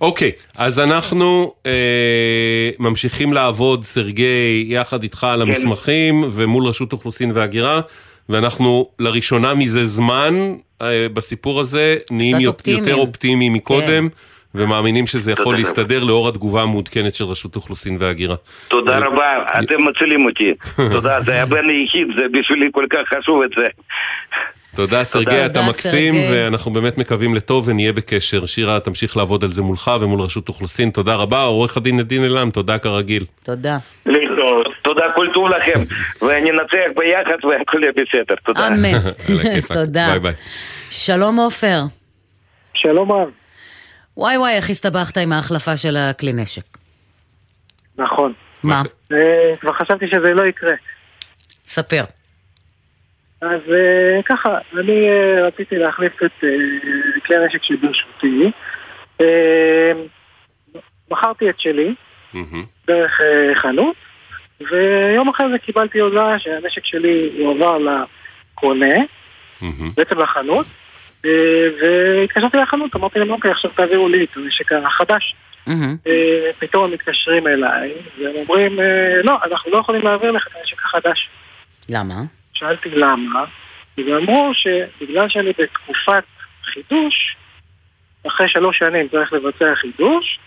[0.00, 7.80] אוקיי, אז אנחנו אה, ממשיכים לעבוד, סרגי, יחד איתך על המסמכים ומול רשות אוכלוסין והגירה,
[8.28, 10.34] ואנחנו לראשונה מזה זמן
[10.82, 12.84] אה, בסיפור הזה נהיים אופטימיים.
[12.84, 14.08] יותר אופטימיים מקודם.
[14.08, 14.16] כן.
[14.56, 18.36] ומאמינים שזה יכול תודה להסתדר לאור התגובה המעודכנת של רשות אוכלוסין והגירה.
[18.68, 20.54] תודה רבה, אתם מצילים אותי.
[20.92, 23.66] תודה, זה הבן היחיד, זה בשבילי כל כך חשוב את זה.
[24.76, 28.46] תודה סרגי, אתה מקסים, ואנחנו באמת מקווים לטוב ונהיה בקשר.
[28.46, 31.42] שירה, תמשיך לעבוד על זה מולך ומול רשות אוכלוסין, תודה רבה.
[31.42, 33.24] עורך הדין נדין אלעם, תודה כרגיל.
[33.44, 33.78] תודה.
[34.06, 34.66] להתראות.
[34.82, 35.84] תודה, כל טוב לכם,
[36.22, 38.34] ואני נצח ביחד והכל יהיה בסדר.
[38.44, 38.66] תודה.
[38.66, 38.98] אמן.
[39.74, 40.06] תודה.
[40.10, 40.32] ביי ביי.
[40.90, 41.80] שלום עופר.
[42.74, 43.28] שלום רב.
[44.16, 46.78] וואי וואי, איך הסתבכת עם ההחלפה של הכלי נשק.
[47.98, 48.32] נכון.
[48.62, 48.82] מה?
[49.12, 50.72] אה, כבר חשבתי שזה לא יקרה.
[51.66, 52.04] ספר.
[53.40, 56.48] אז אה, ככה, אני אה, רציתי להחליף את אה,
[57.26, 58.50] כלי הנשק שברשותי.
[61.10, 61.94] מכרתי את שלי
[62.86, 63.20] דרך
[63.54, 63.96] חנות,
[64.60, 68.94] ויום אחרי זה קיבלתי הודעה שהנשק שלי יועבר לקונה,
[69.96, 70.66] בעצם לחנות,
[71.80, 75.34] והתקשרתי לחנות, אמרתי להם, אוקיי, עכשיו תעבירו לי את הנשק החדש.
[76.58, 78.78] פתאום הם מתקשרים אליי, והם אומרים,
[79.24, 81.28] לא, אנחנו לא יכולים להעביר לך את הנשק החדש.
[81.88, 82.22] למה?
[82.58, 83.44] שאלתי למה,
[83.98, 86.24] ואמרו שבגלל שאני בתקופת
[86.64, 87.36] חידוש,
[88.26, 90.38] אחרי שלוש שנים צריך לבצע חידוש,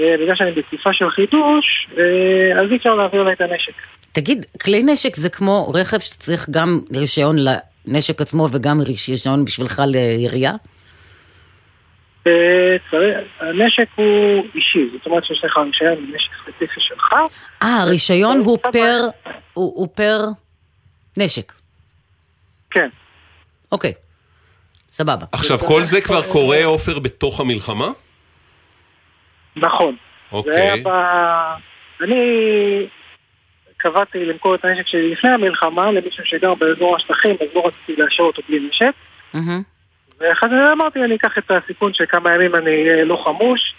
[0.00, 3.72] אה, בגלל שאני בתקופה של חידוש, אה, אז אי אפשר להעביר לה את הנשק.
[4.12, 10.52] תגיד, כלי נשק זה כמו רכב שצריך גם רישיון לנשק עצמו וגם רישיון בשבילך לירייה?
[12.26, 12.76] אה,
[13.40, 17.12] הנשק הוא אישי, זאת אומרת שיש לך רישיון לנשק ספציפי שלך.
[17.62, 19.00] אה, הרישיון הוא פר...
[19.54, 20.20] הוא פר
[21.16, 21.52] נשק.
[22.70, 22.88] כן.
[23.72, 23.92] אוקיי,
[24.92, 25.26] סבבה.
[25.32, 27.88] עכשיו, כל זה כבר קורה, עופר, בתוך המלחמה?
[29.56, 29.96] נכון.
[30.32, 30.82] אוקיי.
[30.82, 30.88] ב...
[32.00, 32.86] אני
[33.76, 38.22] קבעתי למכור את הנשק שלי לפני המלחמה למישהו שגר באזור השטחים, אז לא רציתי לאשר
[38.22, 38.92] אותו בלי נשק.
[40.20, 43.74] ואחרי זה אמרתי, אני אקח את הסיכון שכמה ימים אני אהיה לא חמוש,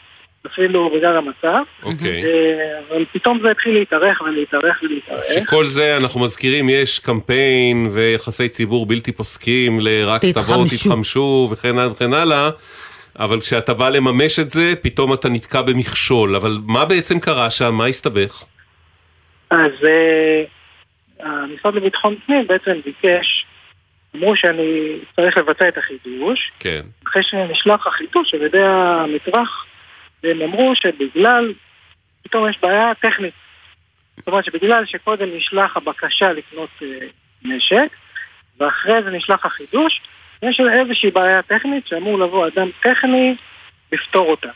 [0.46, 1.64] אפילו בגלל המצב.
[1.84, 2.24] אוקיי.
[2.26, 5.26] אה, אבל פתאום זה התחיל להתארך ולהתארך ולהתארך.
[5.34, 11.50] שכל זה, אנחנו מזכירים, יש קמפיין ויחסי ציבור בלתי פוסקים לרק תבואו, תתחמשו.
[11.52, 12.50] וכן הלאה וכן הלאה,
[13.20, 16.36] אבל כשאתה בא לממש את זה, פתאום אתה נתקע במכשול.
[16.36, 17.74] אבל מה בעצם קרה שם?
[17.74, 18.44] מה הסתבך?
[19.50, 20.44] אז אה,
[21.20, 23.46] המשרד לביטחון פנים בעצם ביקש,
[24.16, 26.82] אמרו שאני צריך לבצע את החידוש, כן.
[27.08, 29.66] אחרי שנשלח החידוש על ידי המטווח,
[30.24, 31.54] והם אמרו שבגלל,
[32.24, 33.34] פתאום יש בעיה טכנית.
[34.18, 36.88] זאת אומרת שבגלל שקודם נשלח הבקשה לקנות אה,
[37.44, 37.90] נשק,
[38.60, 40.02] ואחרי זה נשלח החידוש,
[40.42, 43.36] יש איזושהי בעיה טכנית שאמור לבוא אדם טכני
[43.92, 44.50] לפתור אותה.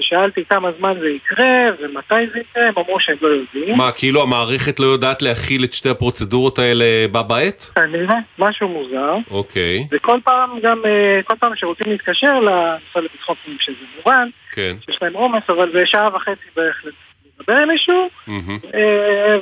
[0.00, 3.76] כששאלתי כמה זמן זה יקרה ומתי זה יקרה, הם אמרו שהם לא יודעים.
[3.76, 7.70] מה, כאילו המערכת לא יודעת להכיל את שתי הפרוצדורות האלה בה בעת?
[7.74, 9.14] כנראה, משהו מוזר.
[9.30, 14.76] אוקיי, וכל פעם גם, אה, כל פעם שרוצים להתקשר למשרד לביטחון פנים, שזה מובן, כן.
[14.86, 16.84] שיש להם עומס, אבל זה שעה וחצי בערך
[17.40, 18.08] לדבר עם מישהו.
[18.74, 19.36] אה,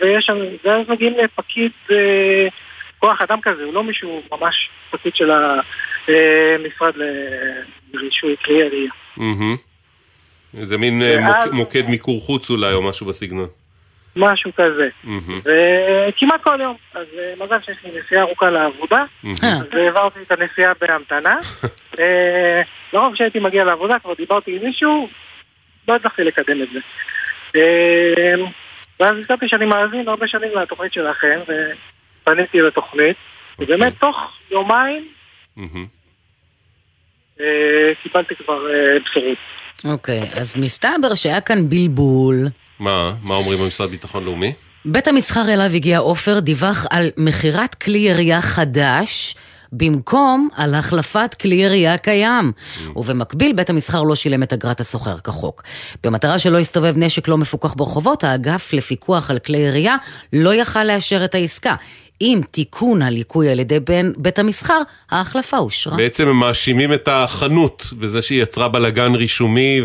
[0.00, 2.48] ויש שם, ואז מגיעים לפקיד אה,
[2.98, 6.94] כוח אדם כזה, הוא לא מישהו ממש פקיד של המשרד
[7.94, 8.90] לרישוי כלי ירייה.
[10.58, 13.48] איזה מין אה, ואז- מוקד מיקור חוץ אולי, או משהו בסגנון.
[14.16, 14.88] משהו כזה.
[15.44, 16.76] וכמעט כל יום.
[16.94, 19.04] אז אה, מזל שיש לי נסיעה ארוכה לעבודה.
[19.42, 21.34] אז העברתי את הנסיעה בהמתנה.
[22.00, 25.08] אה, לרוב כשהייתי מגיע לעבודה כבר דיברתי עם מישהו,
[25.88, 26.78] לא הצלחתי לקדם את זה.
[27.56, 28.34] אה,
[29.00, 31.40] ואז הזכרתי שאני מאזין הרבה שנים לתוכנית שלכם,
[32.22, 33.16] ופניתי לתוכנית,
[33.58, 34.16] ובאמת תוך
[34.50, 35.08] יומיים.
[37.40, 37.46] אה,
[38.02, 39.38] קיבלתי כבר אה, בשורות.
[39.84, 42.46] אוקיי, אז מסתבר שהיה כאן בלבול.
[42.78, 43.14] מה?
[43.22, 44.52] מה אומרים במשרד לביטחון לאומי?
[44.84, 49.34] בית המסחר אליו הגיע עופר דיווח על מכירת כלי ירייה חדש.
[49.76, 52.52] במקום על החלפת כלי ירייה קיים.
[52.96, 55.62] ובמקביל, בית המסחר לא שילם את אגרת הסוחר כחוק.
[56.04, 59.96] במטרה שלא יסתובב נשק לא מפוקח ברחובות, האגף לפיקוח על כלי ירייה
[60.32, 61.74] לא יכל לאשר את העסקה.
[62.20, 65.96] עם תיקון הליקוי על ידי בין בית המסחר, ההחלפה אושרה.
[65.96, 69.80] בעצם הם מאשימים את החנות בזה שהיא יצרה בלאגן רישומי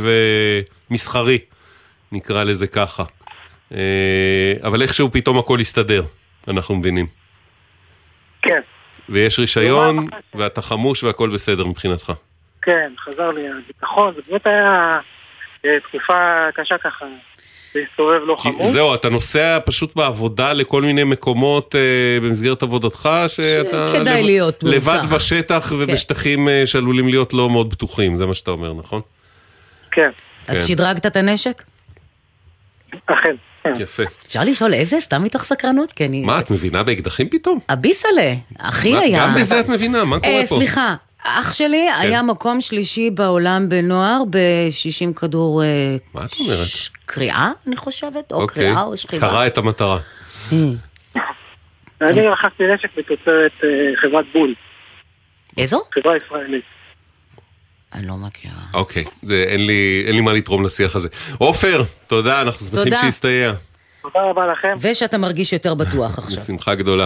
[0.90, 1.38] ומסחרי,
[2.12, 3.04] נקרא לזה ככה.
[3.74, 6.04] אה, אבל איכשהו פתאום הכל הסתדר,
[6.48, 7.08] אנחנו מבינים.
[8.42, 8.62] כן.
[9.10, 12.14] ויש רישיון, ואתה חמוש והכל בסדר מבחינתך.
[12.62, 15.00] כן, חזר לי הביטחון, זה באמת היה
[15.66, 17.06] אה, תקופה קשה ככה,
[17.76, 18.72] להסתובב לא כי חמוש.
[18.72, 21.80] זהו, אתה נוסע פשוט בעבודה לכל מיני מקומות אה,
[22.22, 25.16] במסגרת עבודתך, שאתה שכדאי לב- להיות לבד מאובטח.
[25.16, 29.02] בשטח ובשטחים אה, שעלולים להיות לא מאוד בטוחים, זה מה שאתה אומר, נכון?
[29.92, 30.10] כן.
[30.48, 30.62] אז כן.
[30.68, 31.64] שדרגת את הנשק?
[33.06, 33.36] אכן.
[33.80, 34.04] יפה.
[34.28, 35.02] אפשר לשאול איזה?
[35.02, 35.94] סתם מתוך סקרנות?
[35.94, 36.22] כי אני...
[36.26, 37.60] מה, את מבינה באקדחים פתאום?
[37.70, 39.20] אביסלה, אחי היה...
[39.20, 40.06] גם בזה את מבינה?
[40.06, 40.56] מה קורה אה, פה?
[40.56, 41.96] סליחה, אח שלי כן.
[42.00, 45.68] היה מקום שלישי בעולם בנוער ב-60 כדור אה,
[46.14, 46.68] מה את אומרת?
[47.06, 49.28] קריאה, אני חושבת, או אוקיי, קריאה או שכיבה.
[49.28, 49.98] קרא את המטרה.
[52.02, 53.70] אני רכשתי נשק מתוצרת אה,
[54.02, 54.54] חברת בול.
[55.58, 55.82] איזו?
[55.94, 56.64] חברה ישראלית.
[57.94, 58.54] אני לא מכירה.
[58.74, 59.66] אוקיי, זה- אין
[60.16, 61.08] לי מה לתרום לשיח הזה.
[61.40, 62.98] עופר, תודה, אנחנו שמחים תודה.
[63.02, 63.54] שהסתייע.
[64.02, 64.74] תודה רבה לכם.
[64.82, 66.42] ושאתה מרגיש יותר בטוח עכשיו.
[66.44, 67.06] בשמחה גדולה.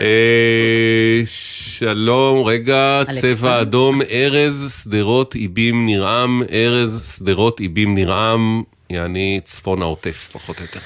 [0.00, 3.02] אה, שלום, רגע.
[3.10, 10.62] צבע אדום, ארז, שדרות, איבים, נרעם, ארז, שדרות, איבים, נרעם, יעני צפון העוטף, פחות או
[10.64, 10.80] יותר.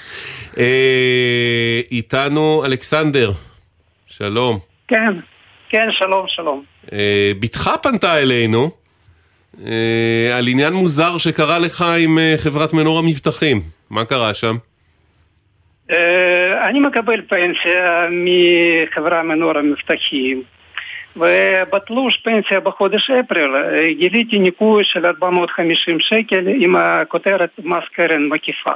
[0.58, 3.32] אה, איתנו אלכסנדר,
[4.06, 4.58] שלום.
[4.88, 5.12] כן,
[5.68, 6.64] כן, שלום, שלום.
[6.92, 8.70] אה, בתך פנתה אלינו
[10.34, 13.62] על עניין מוזר שקרה לך עם חברת מנור המבטחים.
[13.90, 14.56] מה קרה שם?
[16.60, 20.42] אני מקבל פנסיה מחברה מנור המבטחים,
[21.16, 23.50] ובתלוש פנסיה בחודש אפריל
[23.98, 28.72] גיליתי ניכוי של 450 שקל עם הכותרת מס קרן מקיפה.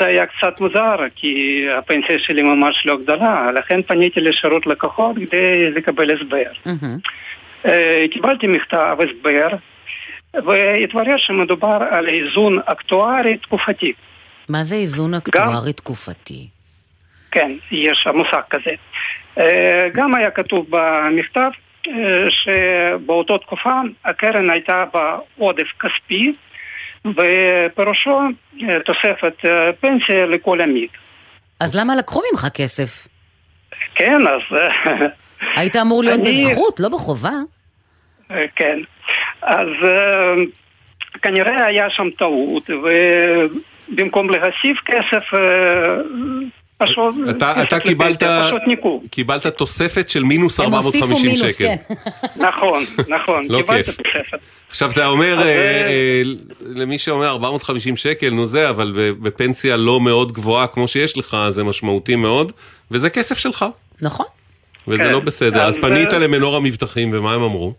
[0.00, 5.70] זה היה קצת מוזר, כי הפנסיה שלי ממש לא גדולה, לכן פניתי לשירות לקוחות כדי
[5.70, 6.70] לקבל הסבר.
[7.66, 9.48] אה, קיבלתי מכתב הסבר,
[10.34, 13.92] והתברר שמדובר על איזון אקטוארי תקופתי.
[14.52, 16.48] מה זה איזון אקטוארי תקופתי?
[17.30, 18.70] כן, יש מושג כזה.
[19.38, 21.50] אה, גם היה כתוב במכתב
[21.88, 21.92] אה,
[22.30, 23.70] שבאותה תקופה
[24.04, 26.32] הקרן הייתה בעודף כספי
[27.04, 28.20] ופירושו
[28.62, 29.34] אה, תוספת
[29.80, 30.90] פנסיה לכל עמית.
[31.60, 33.08] אז למה לקחו ממך כסף?
[33.94, 34.58] כן, אז...
[35.56, 37.32] היית אמור להיות אני- בזכות, לא בחובה.
[38.56, 38.78] כן.
[39.42, 40.34] אז אה,
[41.22, 42.70] כנראה היה שם טעות,
[43.92, 45.38] ובמקום להוסיף כסף, אה,
[46.78, 47.14] פשוט...
[47.30, 49.02] אתה, אתה קיבלת, פשוט ניקו.
[49.10, 51.64] קיבלת תוספת של מינוס הם הוסיפו 450 מינוס, שקל.
[51.64, 51.76] כן.
[52.36, 53.96] נכון, נכון, לא קיבלתי כיף.
[53.96, 54.38] תוספת.
[54.70, 56.22] עכשיו אתה אומר, אז, אה, אה,
[56.60, 61.36] למי שאומר 450 שקל, נו זה, אבל ב- בפנסיה לא מאוד גבוהה כמו שיש לך,
[61.48, 62.52] זה משמעותי מאוד,
[62.90, 63.64] וזה כסף שלך.
[64.02, 64.26] נכון.
[64.88, 65.12] וזה כן.
[65.12, 65.62] לא בסדר.
[65.62, 67.74] אז אז, פנית למנור המבטחים, ומה הם אמרו?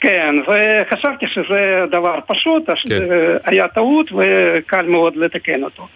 [0.00, 2.76] כן, וחשבתי שזה דבר פשוט, כן.
[2.76, 5.88] שזה היה טעות וקל מאוד לתקן אותו.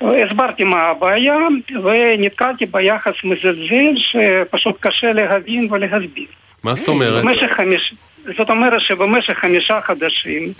[0.00, 1.36] הסברתי מה הבעיה,
[1.82, 6.26] ונתקלתי ביחס מזלזל שפשוט קשה להבין ולהסביר.
[6.64, 7.24] מה זאת אומרת?
[7.56, 7.94] חמיש...
[8.36, 10.52] זאת אומרת שבמשך חמישה חודשים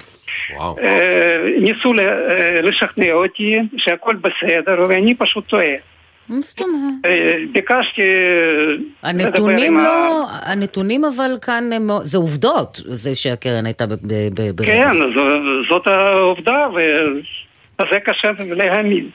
[0.56, 0.76] וואו.
[0.78, 5.74] אה, ניסו אה, לשכנע אותי שהכל בסדר, ואני פשוט טועה.
[6.28, 6.94] מה זאת אומרת?
[7.04, 8.02] אה, ביקשתי...
[8.02, 14.56] לדבר הנתונים לא, הנתונים אבל כאן הם, זה עובדות, זה שהקרן הייתה ב- ב- ב-
[14.56, 14.70] ברווח.
[14.70, 14.96] כן,
[15.68, 19.08] זאת העובדה, וזה קשה להאמין.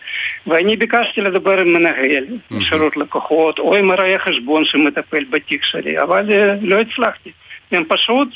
[0.48, 2.26] ואני ביקשתי לדבר עם מנהל,
[2.70, 7.32] שירות לקוחות, או עם רואה חשבון שמטפל בתיק שלי, אבל אה, לא הצלחתי.
[7.72, 8.28] הם פשוט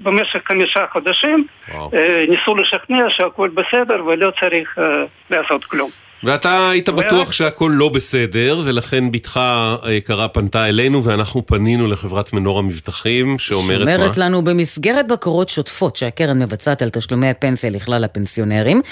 [0.00, 5.90] במשך חמישה חודשים אה, ניסו לשכנע שהכל בסדר ולא צריך אה, לעשות כלום.
[6.24, 9.40] ואתה היית בטוח שהכל לא בסדר, ולכן בתך
[9.82, 13.94] היקרה פנתה אלינו, ואנחנו פנינו לחברת מנור המבטחים, שאומרת מה?
[13.94, 18.82] אומרת לנו במסגרת בקרות שוטפות שהקרן מבצעת על תשלומי הפנסיה לכלל הפנסיונרים,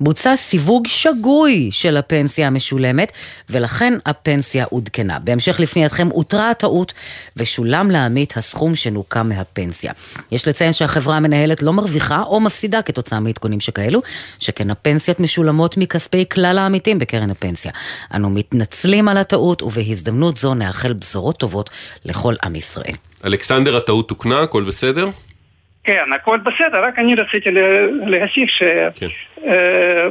[0.00, 3.12] בוצע סיווג שגוי של הפנסיה המשולמת,
[3.50, 5.18] ולכן הפנסיה עודכנה.
[5.18, 6.92] בהמשך לפנייתכם אותרה הטעות,
[7.36, 9.92] ושולם לעמית הסכום שנוכה מהפנסיה.
[10.32, 14.02] יש לציין שהחברה המנהלת לא מרוויחה או מפסידה כתוצאה מעדכונים שכאלו,
[14.38, 17.72] שכן הפנסיות משולמות מכספי כלל העמיתים בקרן הפנסיה.
[18.14, 21.70] אנו מתנצלים על הטעות, ובהזדמנות זו נאחל בשורות טובות
[22.04, 22.94] לכל עם ישראל.
[23.24, 25.08] אלכסנדר, הטעות תוקנה, הכל בסדר?
[25.84, 27.50] כן, הכל בסדר, רק אני רציתי
[28.06, 28.62] להוסיף ש...
[28.94, 29.06] כן.
[29.46, 30.08] אה,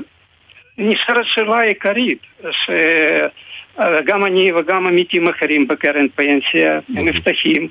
[0.77, 2.19] נשארת שאלה עיקרית,
[2.51, 7.67] שגם אני וגם עמיתים אחרים בקרן פנסיה, מבטחים,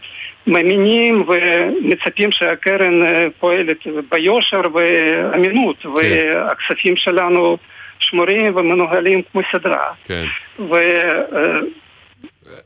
[0.47, 3.77] מאמינים ומצפים שהקרן אה, פועלת
[4.11, 7.57] ביושר ואמינות, והכספים שלנו
[8.03, 9.85] שמורים ומנוהלים כמו סדרה.
[10.05, 10.25] כן.
[10.59, 10.75] ו...
[10.75, 11.61] אה,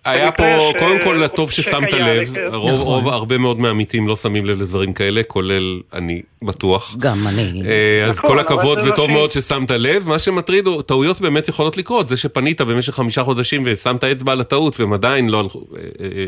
[0.05, 0.43] היה פה,
[0.77, 2.49] ש- קודם כל, לטוב ששמת לב, כן.
[2.53, 2.87] רוב, נכון.
[2.95, 6.97] רוב, הרבה מאוד מהעמיתים לא שמים לב לדברים כאלה, כולל אני בטוח.
[6.99, 7.63] גם אני.
[7.67, 10.09] אה, אז נכון, כל הכבוד וטוב מאוד ששמת לב.
[10.09, 12.09] מה שמטריד, הוא- טעויות באמת יכולות לקרות.
[12.09, 16.25] זה שפנית במשך חמישה חודשים ושמת אצבע על הטעות והם עדיין לא הלכו, אה, אה,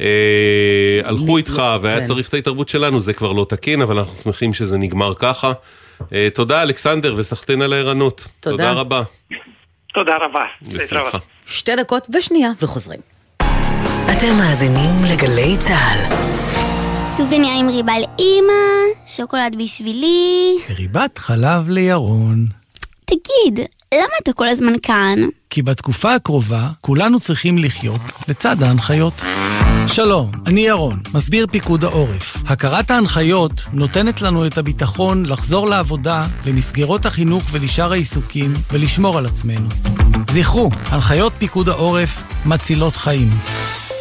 [0.00, 2.04] אה, הלכו איתך והיה כן.
[2.04, 5.52] צריך את ההתערבות שלנו, זה כבר לא תקין, אבל אנחנו שמחים שזה נגמר ככה.
[6.12, 8.26] אה, תודה אלכסנדר וסחטיין על הערנות.
[8.40, 8.56] תודה.
[8.56, 9.02] תודה רבה.
[9.94, 10.44] תודה רבה.
[10.62, 11.18] בשמחה.
[11.46, 13.00] שתי דקות ושנייה וחוזרים.
[14.12, 16.14] אתם מאזינים לגלי צה"ל.
[17.16, 18.52] סופגניה עם ריבה לאימא,
[19.06, 20.58] שוקולד בשבילי.
[20.76, 22.46] ריבת חלב לירון.
[23.04, 25.18] תגיד, למה אתה כל הזמן כאן?
[25.50, 29.22] כי בתקופה הקרובה כולנו צריכים לחיות לצד ההנחיות.
[29.88, 32.36] שלום, אני ירון, מסביר פיקוד העורף.
[32.46, 39.68] הכרת ההנחיות נותנת לנו את הביטחון לחזור לעבודה, למסגרות החינוך ולשאר העיסוקים, ולשמור על עצמנו.
[40.30, 43.30] זכרו, הנחיות פיקוד העורף מצילות חיים.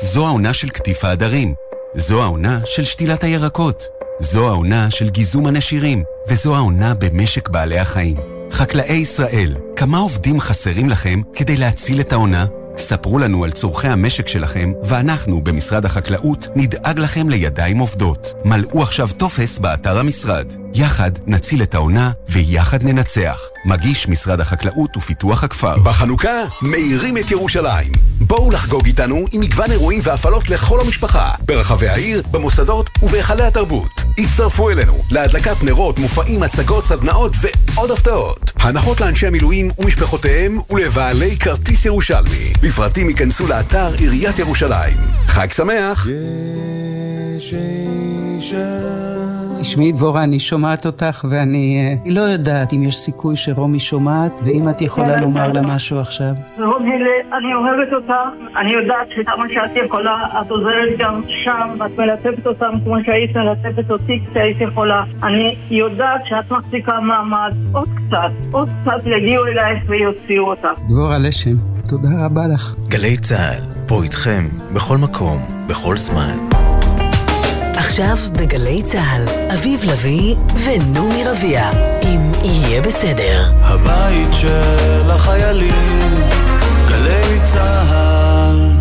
[0.02, 1.54] זו העונה של קטיף העדרים.
[1.96, 3.84] זו העונה של שתילת הירקות.
[4.20, 6.04] זו העונה של גיזום הנשירים.
[6.30, 8.18] וזו העונה במשק בעלי החיים.
[8.52, 12.46] חקלאי ישראל, כמה עובדים חסרים לכם כדי להציל את העונה?
[12.78, 18.34] ספרו לנו על צורכי המשק שלכם, ואנחנו במשרד החקלאות נדאג לכם לידיים עובדות.
[18.46, 20.46] מלאו עכשיו טופס באתר המשרד.
[20.74, 23.42] יחד נציל את העונה ויחד ננצח.
[23.66, 25.78] מגיש משרד החקלאות ופיתוח הכפר.
[25.78, 27.92] בחנוכה מאירים את ירושלים.
[28.22, 34.04] בואו לחגוג איתנו עם מגוון אירועים והפעלות לכל המשפחה, ברחבי העיר, במוסדות ובהיכלי התרבות.
[34.18, 38.52] הצטרפו אלינו להדלקת נרות, מופעים, הצגות, סדנאות ועוד הפתעות.
[38.56, 42.54] הנחות לאנשי המילואים ומשפחותיהם ולבעלי כרטיס ירושלמי.
[42.68, 44.98] בפרטים ייכנסו לאתר עיריית ירושלים.
[45.28, 46.08] חג שמח!
[49.62, 54.70] תשמעי דבורה, אני שומעת אותך ואני אה, לא יודעת אם יש סיכוי שרומי שומעת ואם
[54.70, 56.34] את יכולה לומר לה משהו עכשיו.
[56.58, 56.92] רומי,
[57.38, 58.14] אני אוהבת אותך,
[58.58, 63.92] אני יודעת שכמה שאת יכולה, את עוזרת גם שם, את מלטפת אותם כמו שהיית מלטפת
[63.92, 65.04] אותי כשהיית יכולה.
[65.24, 70.80] אני יודעת שאת מחזיקה מעמד, עוד קצת, עוד קצת יגיעו אלייך ויוציאו אותך.
[70.88, 72.76] דבורה לשם, תודה רבה לך.
[72.88, 76.38] גלי צה"ל, פה איתכם, בכל מקום, בכל זמן.
[77.76, 80.36] עכשיו בגלי צה"ל, אביב לביא
[80.66, 81.72] ונעמי רביע,
[82.04, 83.52] אם יהיה בסדר.
[83.54, 86.14] הבית של החיילים,
[86.90, 88.72] גלי צה"ל.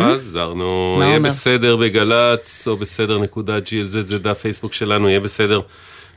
[0.00, 5.60] חזרנו, יהיה בסדר בגל"צ או בסדר נקודה glz, זה דף פייסבוק שלנו, יהיה בסדר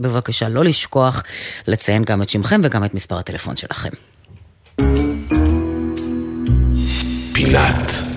[0.00, 1.22] בבקשה לא לשכוח
[1.66, 3.90] לציין גם את שמכם וגם את מספר הטלפון שלכם.
[7.32, 8.07] פינת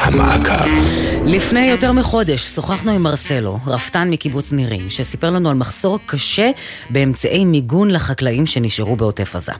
[0.00, 0.70] המעקב.
[1.26, 6.50] לפני יותר מחודש שוחחנו עם מרסלו, רפתן מקיבוץ נירים, שסיפר לנו על מחסור קשה
[6.90, 9.52] באמצעי מיגון לחקלאים שנשארו בעוטף עזה.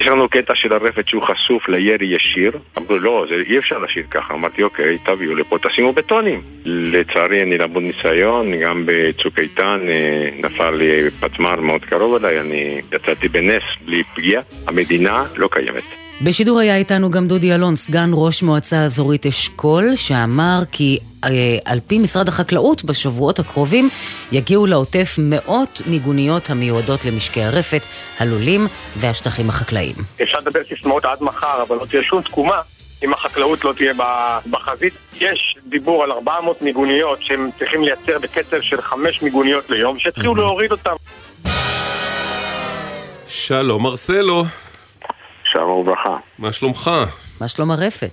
[0.00, 2.52] יש לנו קטע של הרפת שהוא חשוף לירי ישיר.
[2.78, 4.34] אמרו, לא, זה אי אפשר להשאיר ככה.
[4.34, 6.40] אמרתי, אוקיי, תביאו לפה, תשימו בטונים.
[6.64, 12.80] לצערי, אני למוד ניסיון, גם בצוק איתן אה, נפל לי פצמ"ר מאוד קרוב אליי, אני
[12.92, 14.42] יצאתי בנס בלי פגיעה.
[14.66, 16.09] המדינה לא קיימת.
[16.24, 21.28] בשידור היה איתנו גם דודי אלון, סגן ראש מועצה אזורית אשכול, שאמר כי אה,
[21.64, 23.88] על פי משרד החקלאות, בשבועות הקרובים
[24.32, 27.82] יגיעו לעוטף מאות מיגוניות המיועדות למשקי הרפת,
[28.18, 28.66] הלולים
[28.96, 29.94] והשטחים החקלאיים.
[30.22, 32.60] אפשר לדבר סיסמאות עד מחר, אבל לא תהיה שום תקומה.
[33.04, 33.92] אם החקלאות לא תהיה
[34.50, 40.34] בחזית, יש דיבור על 400 מיגוניות שהם צריכים לייצר בקצב של 5 מיגוניות ליום, שיתחילו
[40.34, 40.94] להוריד אותם.
[43.28, 44.44] שלום מרסלו.
[45.52, 46.16] שלום וברכה.
[46.38, 46.90] מה שלומך?
[47.40, 48.12] מה שלום הרפת?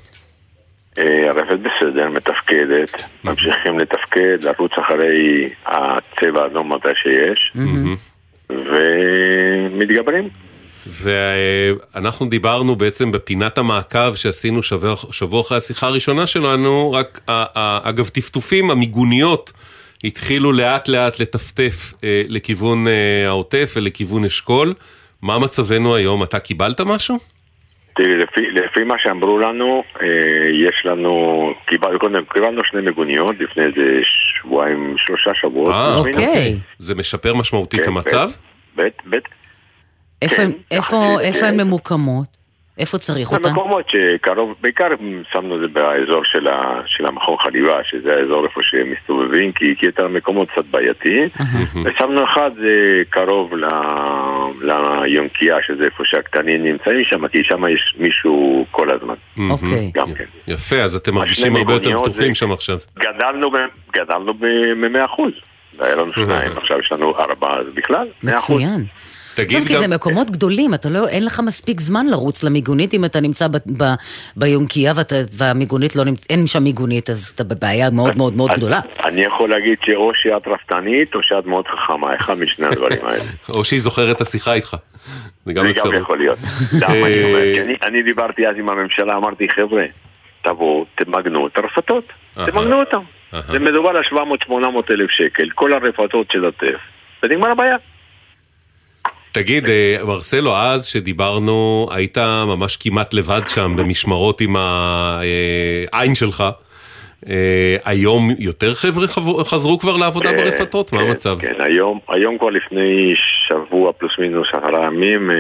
[0.98, 7.54] אה, הרפת בסדר, מתפקדת, ממשיכים לתפקד, לרוץ אחרי הצבע האדום מתי שיש,
[8.50, 10.30] ומתגברים.
[11.02, 17.20] ואנחנו דיברנו בעצם בפינת המעקב שעשינו שבוע, שבוע אחרי השיחה הראשונה שלנו, רק
[17.84, 19.54] אגב טפטופים, המיגוניות
[20.04, 24.74] התחילו לאט לאט לטפטף אה, לכיוון אה, העוטף ולכיוון אשכול.
[25.22, 26.24] מה מצבנו היום?
[26.24, 27.18] אתה קיבלת משהו?
[27.96, 30.08] תראי, לפי, לפי מה שאמרו לנו, אה,
[30.68, 31.14] יש לנו,
[31.68, 34.00] קיבל, קודם קיבלנו שני מיגוניות לפני איזה
[34.42, 35.74] שבועיים, שלושה שבועות.
[35.74, 36.56] אה, אוקיי.
[36.78, 38.30] זה משפר משמעותית את המצב?
[38.76, 39.24] בית, בית.
[40.22, 42.37] איפה, כן, הן- איפה, איפה הן ממוקמות?
[42.80, 43.50] איפה צריך אותן?
[43.50, 44.88] במקומות שקרוב, בעיקר
[45.32, 49.76] שמנו את זה באזור של, ה, של המכון חליבה, שזה האזור איפה שהם מסתובבים, כי,
[49.80, 51.20] כי את המקומות קצת בעייתי.
[51.86, 52.74] ושמנו אחד זה
[53.10, 53.66] קרוב ל,
[54.62, 59.16] ליונקייה, שזה איפה שהקטנים נמצאים שם, כי שם יש מישהו כל הזמן.
[59.50, 59.92] אוקיי.
[59.94, 60.24] גם כן.
[60.48, 62.78] יפה, אז אתם מרגישים הרבה יותר זה- שם עכשיו.
[63.00, 63.58] גדלנו, ב-
[63.98, 65.32] גדלנו ב-100 אחוז.
[65.80, 68.56] היה לנו שניים, עכשיו יש לנו ארבעה, אז בכלל, 100 אחוז.
[68.56, 68.86] מצוין.
[69.38, 73.06] תגיד טוב, כי זה מקומות גדולים, אתה לא, אין לך מספיק זמן לרוץ למיגונית אם
[73.06, 73.84] אתה נמצא ב, ב,
[74.36, 78.80] ביונקייה ואתה, והמיגונית לא נמצא, אין שם מיגונית, אז אתה בבעיה מאוד מאוד מאוד גדולה.
[79.06, 83.24] אני יכול להגיד שאו שאת רפתנית או שאת מאוד חכמה, אחד משני הדברים האלה.
[83.50, 84.78] או שהיא זוכרת את השיחה איתך.
[85.46, 85.66] זה גם.
[85.76, 86.38] גם יכול להיות.
[86.78, 86.94] סתם
[87.84, 89.84] אני דיברתי אז עם הממשלה, אמרתי, חבר'ה,
[90.42, 92.04] תבואו, תמגנו את הרפתות,
[92.36, 93.02] תמגנו אותם.
[93.52, 94.04] זה מדובר על
[94.50, 94.54] 700-800
[94.92, 96.80] אלף שקל, כל הרפתות של הטף,
[97.24, 97.78] ונגמר הבעיה.
[99.32, 102.18] תגיד, אה, מרסלו, אז שדיברנו, היית
[102.48, 106.44] ממש כמעט לבד שם במשמרות עם העין שלך.
[107.30, 110.94] אה, היום יותר חבר'ה חב- חזרו כבר לעבודה ברפתות?
[110.94, 111.38] מה כן, המצב?
[111.42, 113.14] כן, היום, היום כבר לפני
[113.48, 115.36] שבוע פלוס מינוס עשרה ימים, אה,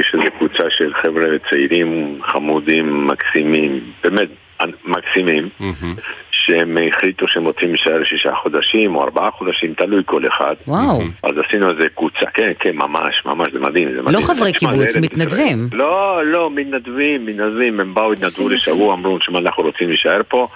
[0.00, 4.28] יש איזו קבוצה של חבר'ה צעירים, חמודים, מקסימים, באמת
[4.84, 5.48] מקסימים,
[6.46, 10.54] שהם החליטו שהם רוצים להישאר שישה חודשים או ארבעה חודשים, תלוי כל אחד.
[10.68, 11.02] וואו.
[11.22, 13.88] אז עשינו איזה קבוצה, כן, כן, ממש, ממש, זה מדהים.
[13.96, 14.16] זה מדהים.
[14.20, 15.68] לא חברי קיבוץ, מתנדבים.
[15.72, 18.48] לא, לא, מתנדבים, מתנדבים, הם באו, התנדבו.
[18.48, 20.48] לשבוע, אמרו, תשמע, אנחנו רוצים להישאר פה.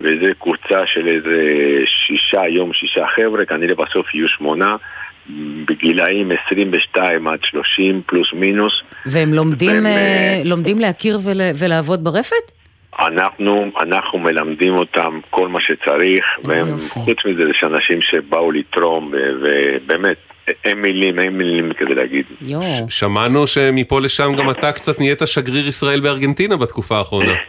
[0.00, 1.42] וזה קבוצה של איזה
[1.86, 4.76] שישה, היום שישה חבר'ה, כנראה בסוף יהיו שמונה,
[5.68, 8.72] בגילאים 22 עד 30 פלוס מינוס.
[9.06, 12.63] והם לומדים, והם, אה, לומדים להכיר ול- ולעבוד ברפת?
[12.98, 20.16] אנחנו, אנחנו מלמדים אותם כל מה שצריך, והם, חוץ מזה, יש אנשים שבאו לתרום, ובאמת,
[20.64, 22.24] אין מילים, אין מילים כדי להגיד.
[22.88, 27.32] שמענו שמפה לשם גם אתה קצת נהיית שגריר ישראל בארגנטינה בתקופה האחרונה.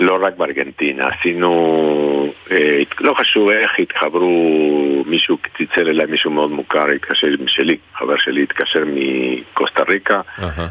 [0.00, 6.88] לא רק בארגנטינה, עשינו, אה, לא חשוב איך התחברו, מישהו צלצל אליי, מישהו מאוד מוכר,
[6.88, 10.20] התקשר שלי, חבר שלי התקשר מקוסטה ריקה,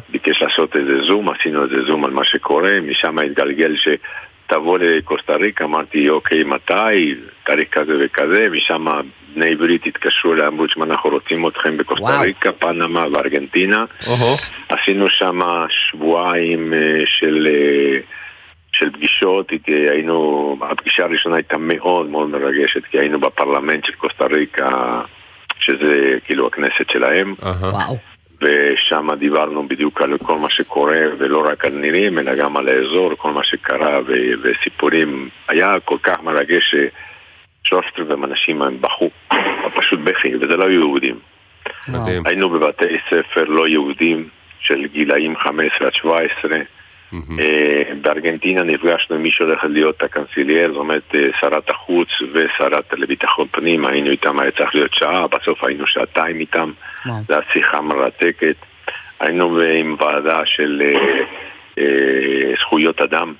[0.09, 5.65] ביקש לעשות איזה זום, עשינו איזה זום על מה שקורה, משם התגלגל שתבוא לקוסטה ריקה,
[5.65, 8.86] אמרתי אוקיי מתי, תאריך כזה וכזה, משם
[9.36, 12.22] בני ברית התקשרו אליי, אמרו שמע אנחנו רוצים אתכם בקוסטה.
[12.22, 13.86] ריקה, פנמה וארגנטינה,
[14.69, 17.47] עשינו שם שבועיים אה, של...
[17.47, 17.99] אה,
[18.82, 24.25] של פגישות, איתי, היינו, הפגישה הראשונה הייתה מאוד מאוד מרגשת, כי היינו בפרלמנט של קוסטה
[24.25, 25.01] ריקה,
[25.59, 27.36] שזה כאילו הכנסת שלהם.
[27.61, 27.97] וואו.
[28.41, 33.15] ושם דיברנו בדיוק על כל מה שקורה, ולא רק על נירים, אלא גם על האזור,
[33.17, 35.29] כל מה שקרה, ו- וסיפורים.
[35.47, 39.09] היה כל כך מרגש ששלושת רבעי מהאנשים הם בכו,
[39.75, 41.19] פשוט בכי, וזה לא יהודים.
[41.88, 42.23] מדהים.
[42.25, 44.27] היינו בבתי ספר לא יהודים
[44.59, 46.51] של גילאים 15 עד 17.
[47.39, 53.47] אה, בארגנטינה נפגשנו עם מי שהולך להיות הקנסיליאר, זאת אומרת אה, שרת החוץ ושרת לביטחון
[53.51, 56.72] פנים, היינו איתם, היה צריך להיות שעה, בסוף היינו שעתיים איתם,
[57.05, 58.55] זו הייתה שיחה מרתקת.
[59.20, 60.82] היינו עם ועדה של
[61.78, 61.84] אה,
[62.59, 63.34] זכויות אדם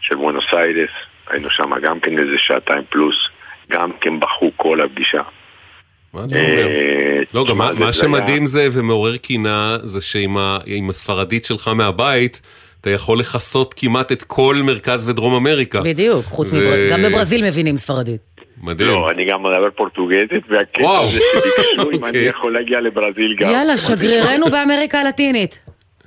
[0.00, 0.90] של בואנוס איירס,
[1.30, 3.16] היינו שם גם כן איזה שעתיים פלוס,
[3.70, 5.22] גם כן בכו כל הפגישה.
[6.14, 6.68] מה אתה אומר?
[7.34, 10.36] לא, גם מה- שמדהים זה ומעורר קינה, זה שעם
[10.88, 12.40] הספרדית שלך מהבית,
[12.80, 15.80] אתה יכול לכסות כמעט את כל מרכז ודרום אמריקה.
[15.80, 18.20] בדיוק, חוץ ו- מברזיל, גם בברזיל מבינים ספרדית.
[18.62, 18.88] מדהים.
[18.90, 21.06] לא, אני גם מדבר פורטוגזית, והקטע וואו.
[21.06, 22.24] זה שביקשו אם אני אוקיי.
[22.24, 23.50] יכול להגיע לברזיל גם.
[23.50, 25.58] יאללה, שגרירנו באמריקה הלטינית.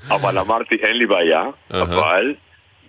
[0.09, 2.34] אבל אמרתי, אין לי בעיה, אבל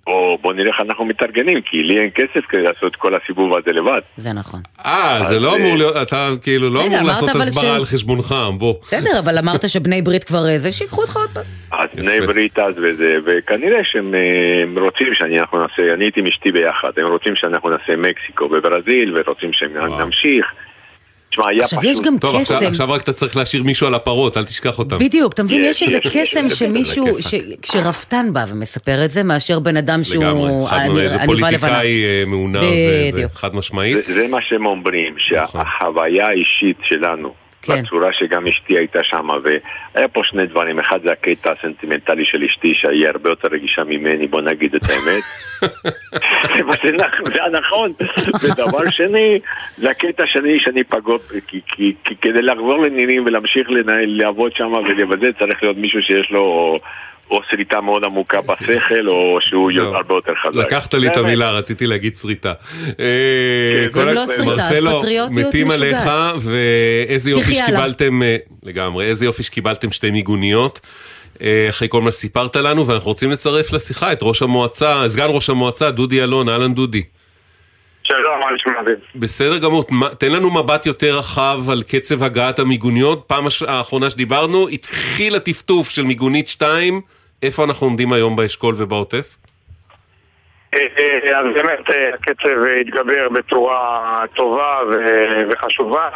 [0.06, 3.56] בוא, בוא נראה איך אנחנו מתארגנים, כי לי אין כסף כדי לעשות את כל הסיבוב
[3.56, 4.00] הזה לבד.
[4.16, 4.60] זה נכון.
[4.86, 7.76] אה, זה לא אה, אמור להיות, אתה כאילו לא אמור אמרת לעשות אבל הסברה ש-
[7.76, 8.74] על חשבונך, בוא.
[8.82, 11.42] בסדר, אבל אמרת שבני ברית כבר אה, זה, שיקחו אותך עוד פעם.
[11.72, 16.52] אז בני ברית אז וזה, וכנראה שהם אה, רוצים שאנחנו נעשה, אני הייתי עם אשתי
[16.52, 20.46] ביחד, הם רוצים שאנחנו נעשה מקסיקו וברזיל, ורוצים שנמשיך.
[21.34, 21.90] תשמע, היה עכשיו, פשוט...
[21.90, 22.66] יש גם טוב, עכשיו- קסם.
[22.66, 24.98] עכשיו רק אתה צריך להשאיר מישהו על הפרות, אל תשכח אותם.
[24.98, 29.22] בדיוק, אתה מבין, יש איזה יש, קסם יש, שמישהו, ש- כשרפתן בא ומספר את זה,
[29.22, 31.18] מאשר בן אדם שהוא לגמרי, חד עני- משמעית, זה.
[31.26, 33.32] פוליטיקאי אה, בדיוק.
[33.32, 33.96] חד משמעית.
[34.06, 37.32] זה, זה מה שהם אומרים, שהחוויה האישית שלנו,
[37.66, 37.82] כן.
[37.82, 42.74] בצורה שגם אשתי הייתה שם, והיה פה שני דברים, אחד זה הקטע הסנטימנטלי של אשתי,
[42.74, 45.22] שהיא הרבה יותר רגישה ממני, בוא נגיד את האמת.
[47.34, 47.92] זה הנכון.
[48.42, 49.38] ודבר שני,
[49.78, 54.72] זה הקטע שני שאני פגות, כי, כי, כי כדי לחזור לנינים ולהמשיך לנהל, לעבוד שם
[54.72, 56.76] ולבזה, צריך להיות מישהו שיש לו...
[57.30, 59.94] או שריטה מאוד עמוקה בשכל, או שהוא זהו.
[59.94, 60.54] הרבה יותר חזק.
[60.54, 61.16] לקחת לי את.
[61.16, 62.52] המילה, רציתי להגיד שריטה.
[63.00, 65.70] אה, כל ואם ה- לא שריטה, אז מרסלו, פטריוטיות מתים.
[65.70, 65.98] עליך,
[66.40, 67.54] ואיזה יופי.
[67.54, 70.80] שקיבלתם, אה, לגמרי, איזה יופי שקיבלתם שתי מיגוניות.
[71.42, 75.50] אה, אחרי כל מה שסיפרת לנו, ואנחנו רוצים לצרף לשיחה את ראש המועצה, סגן ראש
[75.50, 77.02] המועצה, דודי אלון, אהלן דודי.
[78.08, 78.94] שלום, מה נשמע אביב?
[79.16, 79.84] בסדר גמור,
[80.18, 83.24] תן לנו מבט יותר רחב על קצב הגעת המיגוניות.
[83.26, 87.00] פעם האחרונה שדיברנו, התחיל הטפטוף של מיגונית 2,
[87.42, 89.36] איפה אנחנו עומדים היום באשכול ובעוטף?
[90.76, 94.78] אה, אה, אז באמת אה, הקצב אה, התגבר בצורה טובה
[95.50, 96.08] וחשובה.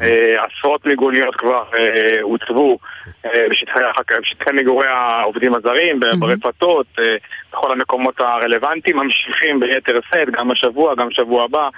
[0.00, 2.78] אה, עשרות מיגוניות כבר אה, הוצבו
[3.24, 7.16] אה, בשטחי מגורי העובדים הזרים, ברפתות, אה,
[7.52, 11.68] בכל המקומות הרלוונטיים, ממשיכים ביתר שאת, גם השבוע, גם שבוע הבא.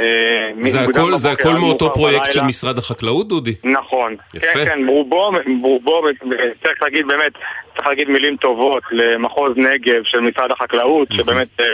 [0.00, 2.32] אה, זה הכל, זה הכל מאותו פרויקט.
[2.32, 3.54] של משרד החקלאות, דודי?
[3.64, 4.16] נכון.
[4.34, 4.46] יפה.
[4.46, 5.30] כן, כן, רובו,
[5.62, 6.02] רובו,
[6.62, 7.32] צריך להגיד באמת,
[7.76, 11.66] צריך להגיד מילים טובות למחוז נגב של משרד החקלאות, שבאמת אה,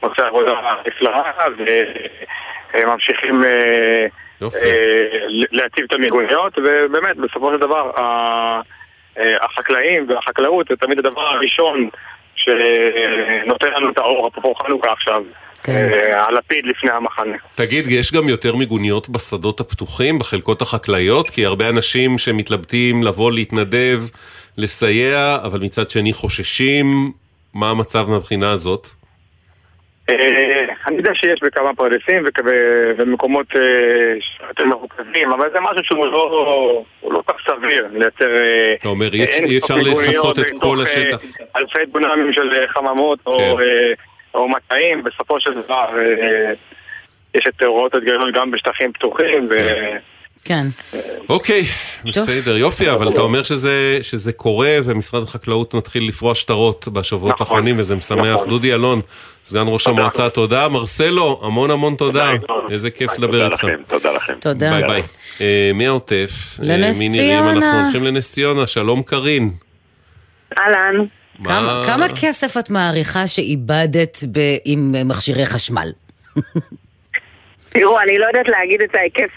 [0.00, 0.52] עושה עבודה
[0.86, 1.32] נפלאה,
[2.74, 4.06] וממשיכים אה,
[5.50, 7.90] להציב את המיגוניות, ובאמת, בסופו של דבר,
[9.40, 11.88] החקלאים והחקלאות זה תמיד הדבר הראשון
[12.34, 15.22] שנותן לנו את האור, אפרופו חנוכה עכשיו.
[15.62, 15.72] כן.
[15.92, 17.36] אה, הלפיד לפני המחנה.
[17.54, 21.30] תגיד, יש גם יותר מיגוניות בשדות הפתוחים, בחלקות החקלאיות?
[21.30, 24.00] כי הרבה אנשים שמתלבטים לבוא להתנדב,
[24.58, 27.12] לסייע, אבל מצד שני חוששים.
[27.54, 28.86] מה המצב מהבחינה הזאת?
[30.10, 30.14] אה,
[30.86, 32.44] אני יודע שיש בכמה פרדסים וכ-
[32.98, 33.60] ומקומות אה,
[34.48, 38.26] יותר מרוכזים, אבל זה משהו שהוא לא הוא לא כל כך סביר לייצר...
[38.80, 39.24] אתה אומר, אי
[39.58, 41.20] אפשר- לכסות את כל השטח.
[41.56, 43.64] אלפי דונמים של חממות או, כן.
[44.34, 46.52] או מטעים, בסופו של דבר אה,
[47.34, 49.54] יש את הוראות ההתגייסות גם בשטחים פתוחים ו...
[50.44, 50.66] כן.
[51.28, 51.62] אוקיי,
[52.04, 57.46] בסדר, יופי, אבל אתה אומר שזה, שזה קורה ומשרד החקלאות מתחיל לפרוע שטרות בשבועות נכון,
[57.46, 58.26] האחרונים וזה משמח.
[58.34, 58.48] נכון.
[58.48, 59.00] דודי אלון,
[59.44, 60.68] סגן ראש המועצה, תודה.
[60.68, 62.32] מרסלו, המון המון תודה.
[62.70, 63.66] איזה כיף לדבר איתך.
[63.86, 64.34] תודה לכם.
[64.40, 64.70] תודה.
[64.70, 65.02] ביי ביי.
[65.40, 66.30] אה, מי העוטף?
[66.62, 67.42] אה, לנס מי נראים?
[67.42, 67.82] אנחנו ציונה.
[67.82, 69.50] הולכים לנס ציונה, שלום קארין.
[70.58, 71.04] אהלן.
[71.44, 75.88] כמה- כמה כסף את מעריכה שאיבדת ב- עם מכשירי חשמל?
[77.70, 79.34] תראו, אני לא יודעת להגיד את ההיקף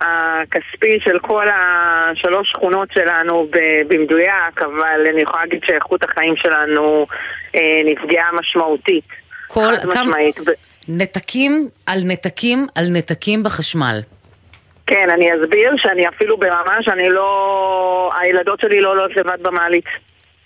[0.00, 3.48] הכספי של כל השלוש שכונות שלנו
[3.88, 7.06] במדויק, אבל אני יכולה להגיד שאיכות החיים שלנו
[7.54, 9.04] אה, נפגעה משמעותית.
[9.46, 10.36] כל, חד כמה, משמעית.
[10.88, 14.00] נתקים על נתקים על נתקים בחשמל.
[14.86, 18.10] כן, אני אסביר שאני אפילו ברמה שאני לא...
[18.20, 19.84] הילדות שלי לא עולות לבד במעלית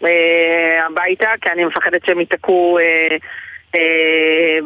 [0.06, 3.16] אה, הביתה, כי אני מפחדת שהם ייתקעו אה,
[3.76, 4.58] אה,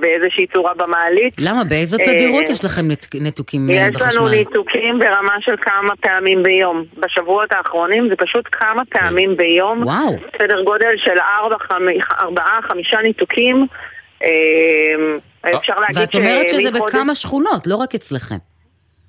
[0.00, 1.34] באיזושהי צורה במעלית.
[1.38, 1.64] למה?
[1.64, 2.82] באיזו תדירות יש לכם
[3.20, 4.30] ניתוקים אה, יש לנו בחשמל?
[4.30, 6.84] ניתוקים ברמה של כמה פעמים ביום.
[6.96, 9.82] בשבועות האחרונים זה פשוט כמה פעמים ביום.
[9.82, 10.16] וואו.
[10.38, 13.66] סדר גודל של ארבע, חמ- ארבעה, חמישה ניתוקים.
[15.58, 18.36] אפשר להגיד ואת אומרת שזה בכמה שכונות, לא רק אצלכם.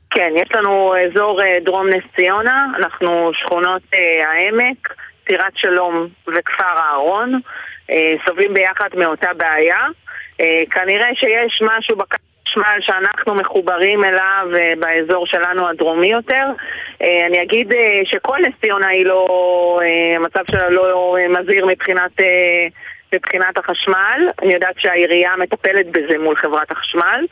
[0.10, 3.82] כן, יש לנו אזור דרום נס ציונה, אנחנו שכונות
[4.24, 4.94] העמק,
[5.26, 7.40] טירת שלום וכפר אהרון,
[7.92, 9.80] אה, סובלים ביחד מאותה בעיה.
[10.42, 16.46] אה, כנראה שיש משהו בחשמל שאנחנו מחוברים אליו אה, באזור שלנו הדרומי יותר.
[17.02, 17.74] אני אגיד
[18.04, 19.80] שכל נס ציונה היא לא,
[20.16, 22.12] המצב שלה לא מזהיר מבחינת...
[23.16, 27.26] מבחינת החשמל, אני יודעת שהעירייה מטפלת בזה מול חברת החשמל,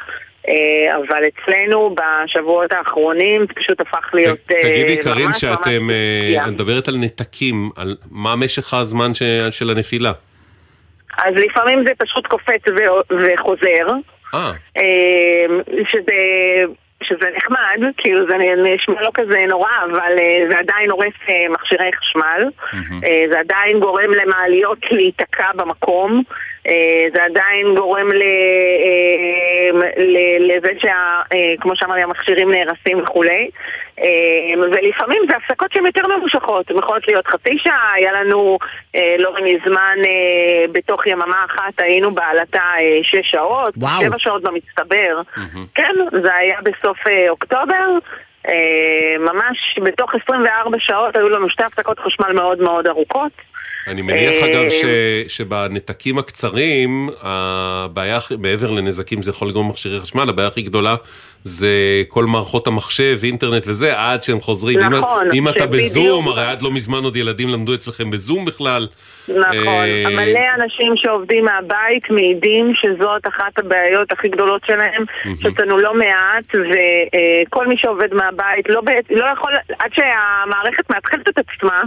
[0.96, 6.48] אבל אצלנו בשבועות האחרונים זה פשוט הפך להיות אה, תגידי, ממש ממש שאתם, אה, פגיעה.
[6.48, 9.24] את מדברת על נתקים, על מה משך הזמן ש-
[9.60, 10.12] של הנפילה?
[11.18, 13.88] אז לפעמים זה פשוט קופץ ו- וחוזר,
[14.34, 15.46] אה, אה,
[15.92, 16.14] שזה,
[17.04, 18.36] שזה נחמד, כאילו זה
[18.76, 22.50] נשמע לא כזה נורא, אבל אה, זה עדיין הורס אה, מכשירי חשמל,
[23.04, 26.36] אה, זה עדיין גורם למעליות להיתקע במקום, אה,
[27.14, 29.70] זה עדיין גורם אה,
[30.40, 33.50] לזה שכמו שאמרתי המכשירים נהרסים וכולי.
[34.00, 34.06] אה,
[34.62, 38.58] ולפעמים זה הפסקות שהן יותר ממושכות, הן יכולות להיות חצי שעה, היה לנו
[38.96, 44.02] אה, לא מזמן אה, בתוך יממה אחת היינו בעלתה אה, שש שעות, וואו.
[44.02, 45.22] שבע שעות במצטבר,
[45.76, 47.98] כן, זה היה בסוף אה, אוקטובר,
[48.48, 53.32] אה, ממש בתוך 24 שעות היו לנו שתי הפסקות חשמל מאוד מאוד ארוכות.
[53.88, 54.84] אני מניח אה, אגב ש,
[55.28, 60.96] שבנתקים הקצרים, הבעיה, מעבר לנזקים זה יכול לגרום מכשירי חשמל, הבעיה הכי גדולה
[61.46, 61.68] זה
[62.08, 64.80] כל מערכות המחשב, אינטרנט וזה, עד שהם חוזרים.
[64.80, 68.46] אם- נכון, אם אתה שבדיוק- בזום, הרי עד לא מזמן עוד ילדים למדו אצלכם בזום
[68.46, 68.88] בכלל.
[69.28, 75.04] נכון, אה, מלא אנשים שעובדים מהבית מעידים שזאת אחת הבעיות הכי גדולות שלהם,
[75.42, 81.38] שיש לנו לא מעט, וכל מי שעובד מהבית לא, לא יכול, עד שהמערכת מאתחלת את
[81.38, 81.82] עצמה,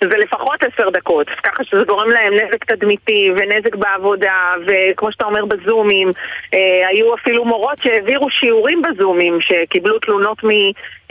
[0.00, 5.44] זה לפחות עשר דקות, ככה שזה גורם להם נזק תדמיתי ונזק בעבודה, וכמו שאתה אומר
[5.44, 6.12] בזומים,
[6.54, 10.48] אה, היו אפילו מורות שהעבירו שיעורים בזומים, שקיבלו תלונות מ...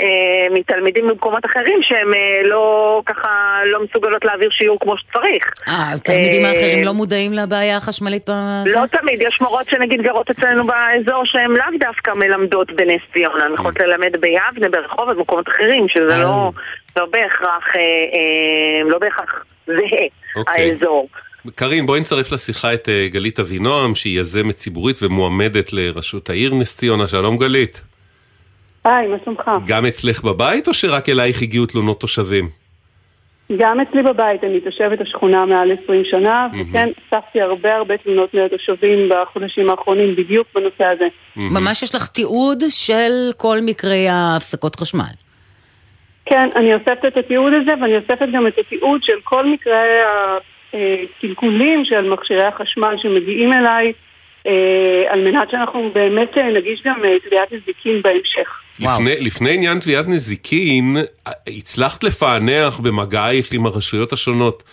[0.02, 5.54] אה, מתלמידים במקומות אחרים שהם אה, לא ככה לא מסוגלות להעביר שיעור כמו שצריך.
[5.68, 8.80] אה, התלמידים אה, האחרים לא מודעים לבעיה החשמלית בזה?
[8.80, 13.54] לא תמיד, יש מורות שנגיד גרות אצלנו באזור שהן לאו דווקא מלמדות בנס ציונה, הן
[13.54, 16.52] יכולות ללמד ביבנה, ברחוב, במקומות אחרים, שזה לא,
[16.98, 20.72] לא בהכרח, אה, אה, לא בהכרח זהה, אוקיי.
[20.72, 21.08] האזור.
[21.56, 26.78] קארין, בואי נצרף לשיחה את אה, גלית אבינועם, שהיא יזמת ציבורית ומועמדת לראשות העיר נס
[26.78, 27.08] ציונה.
[27.08, 27.82] שלום גלית.
[28.84, 29.52] היי, מה שלומך?
[29.68, 32.50] גם אצלך בבית או שרק אלייך הגיעו תלונות תושבים?
[33.58, 39.10] גם אצלי בבית, אני תושבת השכונה מעל 20 שנה, וכן, אספתי הרבה הרבה תלונות מהתושבים
[39.10, 41.08] בחודשים האחרונים בדיוק בנושא הזה.
[41.36, 45.27] ממש יש לך תיעוד של כל מקרי ההפסקות חשמל.
[46.30, 50.00] כן, אני אוספת את התיעוד הזה, ואני אוספת גם את התיעוד של כל מקרי
[50.74, 53.94] הקלקולים של מכשירי החשמל שמגיעים אליי,
[54.48, 58.50] אה, על מנת שאנחנו באמת אה, נגיש גם אה, תביעת נזיקין בהמשך.
[58.80, 60.98] לפני, לפני עניין תביעת נזיקין,
[61.48, 64.64] הצלחת לפענח במגעייך עם הרשויות השונות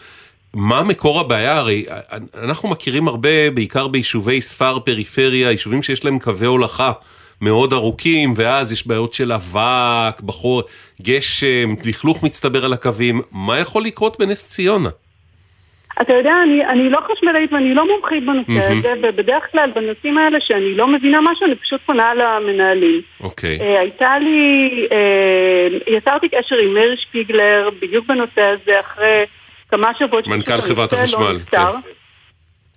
[0.55, 1.57] מה מקור הבעיה?
[1.57, 1.85] הרי
[2.43, 6.93] אנחנו מכירים הרבה, בעיקר ביישובי ספר, פריפריה, יישובים שיש להם קווי הולכה.
[7.41, 10.63] מאוד ארוכים, ואז יש בעיות של אבק, בחור,
[11.03, 13.23] גשם, לכלוך מצטבר על הקווים.
[13.33, 14.89] מה יכול לקרות בנס ציונה?
[16.03, 20.39] אתה יודע, אני, אני לא חשמלאית ואני לא מומחית בנושא הזה, ובדרך כלל בנושאים האלה
[20.41, 23.01] שאני לא מבינה משהו, אני פשוט פונה למנהלים.
[23.21, 23.59] אוקיי.
[23.61, 29.25] אה, הייתה לי, אה, יצרתי קשר עם מאיר שפיגלר בדיוק בנושא הזה אחרי
[29.69, 30.27] כמה שבועות.
[30.27, 31.39] מנכ"ל חברת החשמל.
[31.51, 31.59] כן.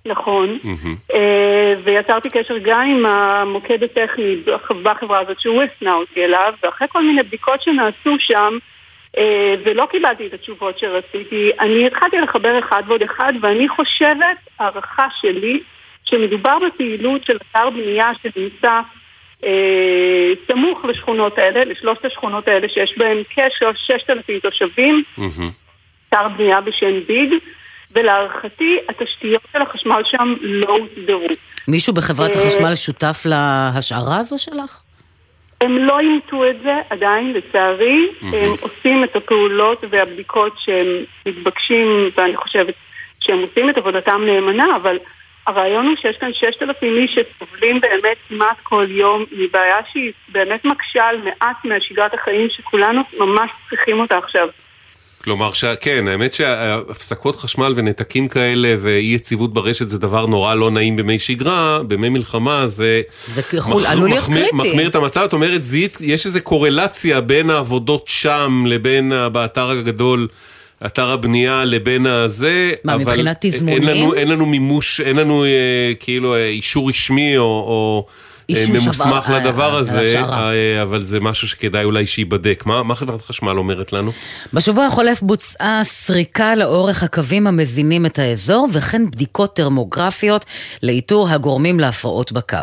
[0.06, 0.60] נכון,
[1.14, 4.36] אה, ויצרתי קשר גם עם המוקד הטכני
[4.84, 8.58] בחברה הזאת שהוא הפנה אותי אליו, ואחרי כל מיני בדיקות שנעשו שם,
[9.18, 15.08] אה, ולא קיבלתי את התשובות שרציתי, אני התחלתי לחבר אחד ועוד אחד, ואני חושבת, הערכה
[15.22, 15.60] שלי,
[16.04, 18.82] שמדובר בפעילות של אתר בנייה שנמצא
[19.44, 25.04] אה, סמוך לשכונות האלה, לשלושת השכונות האלה שיש בהן כ-6,000 תושבים,
[26.10, 27.34] אתר בנייה בשם ביג.
[27.98, 31.28] ולהערכתי התשתיות של החשמל שם לא הוסדרו.
[31.68, 34.82] מישהו בחברת אה, החשמל שותף להשערה הזו שלך?
[35.62, 38.08] הם לא אימתו את זה עדיין, לצערי.
[38.22, 40.88] הם עושים את הפעולות והבדיקות שהם
[41.26, 42.74] מתבקשים, ואני חושבת
[43.20, 44.98] שהם עושים את עבודתם נאמנה, אבל
[45.48, 51.04] הרעיון הוא שיש כאן 6,000 איש שסובלים באמת כמעט כל יום מבעיה שהיא באמת מקשה
[51.04, 54.48] על מעט מהשגרת החיים שכולנו ממש צריכים אותה עכשיו.
[55.24, 55.66] כלומר, ש...
[55.66, 61.20] כן, האמת שהפסקות חשמל ונתקים כאלה ואי יציבות ברשת זה דבר נורא לא נעים בימי
[61.20, 63.02] שגרה, בימי מלחמה זה...
[63.34, 63.90] זה יכול, מח...
[63.90, 64.50] עלול להיות קריטי.
[64.54, 70.28] מחמיר את המצב, את אומרת, זית, יש איזו קורלציה בין העבודות שם לבין באתר הגדול.
[70.86, 73.88] אתר הבנייה לבין הזה, מה, אבל מבחינת תזמונים?
[73.90, 75.50] אין לנו, אין לנו מימוש, אין לנו אה,
[76.00, 78.06] כאילו אה, אישור רשמי או, או
[78.52, 82.64] ממוסמך אה, לדבר הזה, אה, אבל זה משהו שכדאי אולי שייבדק.
[82.66, 84.12] מה, מה חברת חשמל אומרת לנו?
[84.54, 90.46] בשבוע החולף בוצעה סריקה לאורך הקווים המזינים את האזור, וכן בדיקות טרמוגרפיות
[90.84, 92.58] לאיתור הגורמים להפרעות בקו.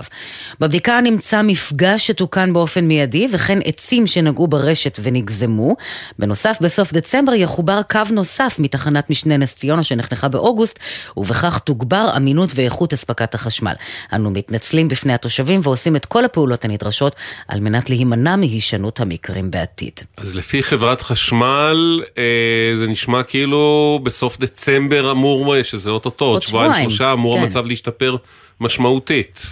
[0.61, 5.77] בבדיקה נמצא מפגש שתוקן באופן מיידי, וכן עצים שנגעו ברשת ונגזמו.
[6.19, 10.79] בנוסף, בסוף דצמבר יחובר קו נוסף מתחנת משנה נס ציונה שנחנכה באוגוסט,
[11.17, 13.75] ובכך תוגבר אמינות ואיכות אספקת החשמל.
[14.13, 17.15] אנו מתנצלים בפני התושבים ועושים את כל הפעולות הנדרשות
[17.49, 19.93] על מנת להימנע מהישנות המקרים בעתיד.
[20.17, 26.73] אז לפי חברת חשמל, אה, זה נשמע כאילו בסוף דצמבר אמור, שזה אוטוטו, עוד שבועיים
[26.83, 27.43] שלושה, אמור כן.
[27.43, 28.17] המצב להשתפר
[28.61, 29.47] משמעותית.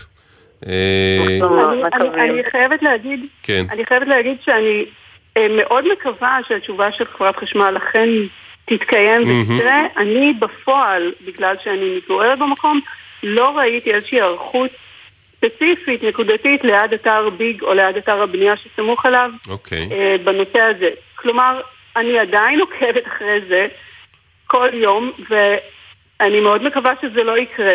[0.66, 0.72] אה,
[2.14, 3.64] אני חייבת להגיד, כן.
[3.70, 4.84] אני חייבת להגיד שאני
[5.36, 8.08] אה, מאוד מקווה שהתשובה של חברת חשמל אכן
[8.64, 12.80] תתקיים ותראה, אני בפועל, בגלל שאני מתגוררת במקום,
[13.22, 14.70] לא ראיתי איזושהי היערכות
[15.44, 19.88] ספציפית, נקודתית, ליד אתר ביג או ליד אתר הבנייה שסמוך אליו, אוקיי.
[19.92, 20.88] אה, בנושא הזה.
[21.14, 21.60] כלומר,
[21.96, 23.66] אני עדיין עוקבת אחרי זה
[24.46, 27.74] כל יום, ואני מאוד מקווה שזה לא יקרה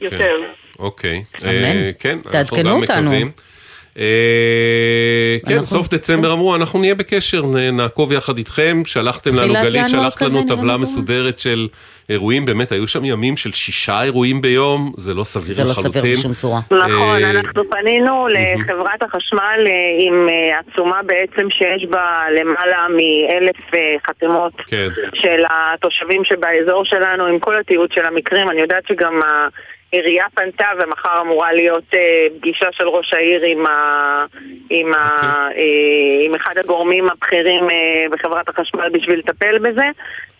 [0.00, 0.18] יותר.
[0.18, 0.52] כן.
[0.78, 1.24] אוקיי.
[1.44, 1.52] אמן.
[1.52, 3.10] אה, כן, תעדכנו אותנו.
[3.10, 3.30] מקווים.
[3.98, 8.82] אה, כן, סוף דצמבר אמרו, אנחנו נהיה בקשר, נעקוב יחד איתכם.
[8.84, 11.68] שלחתם לנו, גלית, שלחת לנו טבלה מסודרת של
[12.08, 15.74] אירועים, באמת, היו שם ימים של שישה אירועים ביום, זה לא סביר לחלוטין.
[15.74, 16.60] זה לא סביר בשום צורה.
[16.70, 23.56] נכון, אנחנו פנינו לחברת החשמל אה, עם אה, עצומה בעצם שיש בה למעלה מאלף
[24.06, 24.88] חתימות כן.
[25.14, 28.50] של התושבים שבאזור שלנו, עם כל התיעוד של המקרים.
[28.50, 29.20] אני יודעת שגם
[29.92, 31.96] העירייה פנתה ומחר אמורה להיות uh,
[32.38, 34.24] פגישה של ראש העיר עם, ה,
[34.70, 34.96] עם, okay.
[34.96, 37.72] ה, uh, עם אחד הגורמים הבכירים uh,
[38.12, 39.84] בחברת החשמל בשביל לטפל בזה.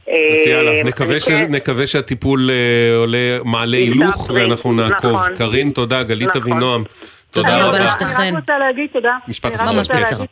[0.07, 1.29] אז יאללה, נקווה, ש...
[1.31, 2.51] נקווה שהטיפול
[2.97, 5.13] עולה, מעלה הילוך ואנחנו נעקוב.
[5.13, 5.35] נכון.
[5.37, 6.43] קרין, תודה, גלית נכון.
[6.43, 6.85] אבינועם.
[7.31, 7.77] תודה רבה.
[7.77, 9.17] אני רק רוצה להגיד תודה.
[9.29, 9.69] משפט אחרון.
[9.69, 10.29] אני רק רוצה להגיד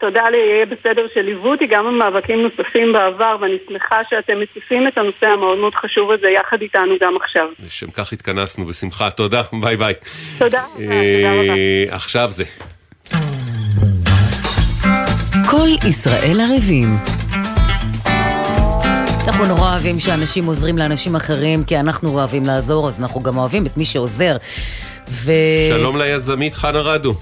[0.00, 0.22] תודה.
[0.30, 5.58] ליהיה בסדר שליוו אותי גם במאבקים נוספים בעבר, ואני שמחה שאתם מציפים את הנושא המאוד
[5.58, 7.48] מאוד חשוב הזה יחד איתנו גם עכשיו.
[7.66, 9.10] לשם כך התכנסנו, בשמחה.
[9.10, 9.94] תודה, ביי ביי.
[10.38, 11.94] תודה, תודה רבה.
[11.94, 12.44] עכשיו זה.
[15.50, 16.88] כל ישראל ערבים.
[19.28, 23.66] אנחנו נורא אוהבים שאנשים עוזרים לאנשים אחרים, כי אנחנו אוהבים לעזור, אז אנחנו גם אוהבים
[23.66, 24.36] את מי שעוזר.
[25.10, 25.32] ו...
[25.68, 27.14] שלום ליזמית חנה רדו.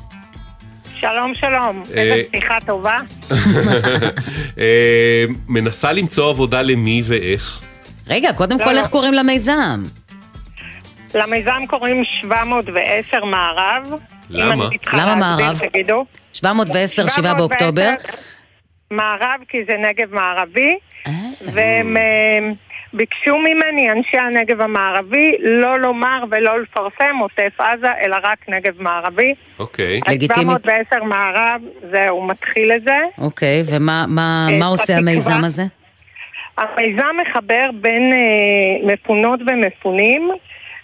[1.00, 1.82] שלום, שלום.
[1.94, 2.98] איזה פתיחה טובה.
[4.58, 7.62] אה, מנסה למצוא עבודה למי ואיך?
[8.06, 8.78] רגע, קודם לא, כל, לא.
[8.78, 9.82] איך קוראים למיזם?
[11.14, 13.92] למיזם קוראים 710 מערב.
[14.30, 14.68] למה?
[14.92, 15.60] למה מערב?
[16.32, 17.94] 710, 7 באוקטובר.
[18.90, 21.12] מערב כי זה נגב מערבי, אה.
[21.52, 21.96] והם...
[22.96, 29.34] ביקשו ממני אנשי הנגב המערבי לא לומר ולא לפרסם עוטף עזה, אלא רק נגב מערבי.
[29.58, 30.00] אוקיי.
[30.08, 30.52] לגיטימי.
[30.52, 32.98] 710 מערב, זהו, מתחיל את זה.
[33.18, 35.62] אוקיי, ומה מה, מה עושה המיזם הזה?
[36.58, 40.30] המיזם מחבר בין אה, מפונות ומפונים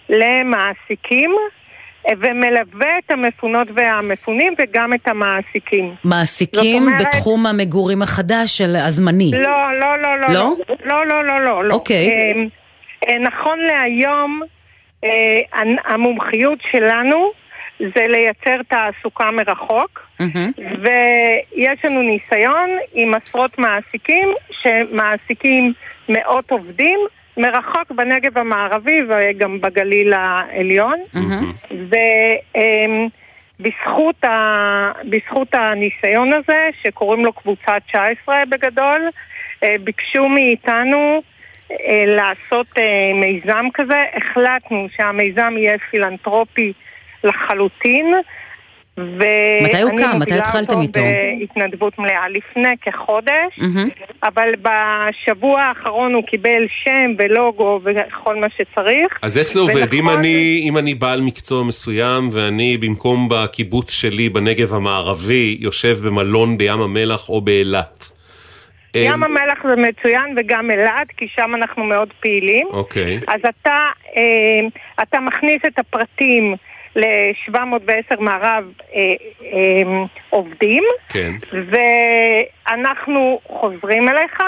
[0.09, 1.62] למעסיקים אה,
[2.11, 5.95] ומלווה את המפונות והמפונים וגם את המעסיקים.
[6.03, 9.31] מעסיקים אומרת- בתחום המגורים החדש של הזמני.
[9.31, 10.27] לא, לא, לא, לא.
[10.33, 10.55] לא?
[10.85, 11.63] לא, לא, לא, לא.
[11.63, 11.73] לא.
[11.75, 12.09] אוקיי.
[12.09, 12.31] אה,
[13.09, 14.41] אה, נכון להיום,
[15.03, 15.09] אה,
[15.85, 17.31] המומחיות שלנו
[17.79, 19.99] זה לייצר תעסוקה מרחוק,
[20.59, 25.73] ויש לנו ניסיון עם עשרות מעסיקים שמעסיקים
[26.09, 26.99] מאות עובדים
[27.37, 30.99] מרחוק בנגב המערבי וגם בגליל העליון.
[33.59, 34.91] ובזכות ה...
[35.09, 39.09] בזכות הניסיון הזה, שקוראים לו קבוצה 19 בגדול,
[39.63, 41.21] אה, ביקשו מאיתנו
[41.71, 44.05] אה, לעשות אה, מיזם כזה.
[44.13, 46.73] החלטנו שהמיזם יהיה פילנטרופי
[47.23, 48.13] לחלוטין.
[48.97, 50.19] מתי הוא קם?
[50.19, 50.99] מתי התחלתם איתו?
[51.39, 53.89] בהתנדבות מלאה, לפני כחודש, מהמם.
[54.23, 59.19] אבל בשבוע האחרון הוא קיבל שם ולוגו וכל מה שצריך.
[59.21, 59.93] אז איך זה עובד?
[59.93, 65.97] אם ונכון- אני, אם אני בעל מקצוע מסוים ואני במקום בקיבוץ שלי בנגב המערבי יושב
[66.05, 68.09] במלון בים המלח או באילת.
[68.95, 72.67] ים המלח זה מצוין וגם אלעד, כי שם אנחנו מאוד פעילים.
[72.71, 73.19] אוקיי.
[73.27, 73.77] אז אתה,
[74.17, 74.67] אה,
[75.03, 76.55] אתה מכניס את הפרטים
[76.95, 78.63] ל-710 מערב
[78.95, 78.99] אה,
[79.43, 81.31] אה, עובדים, כן.
[82.67, 84.43] ואנחנו חוזרים אליך,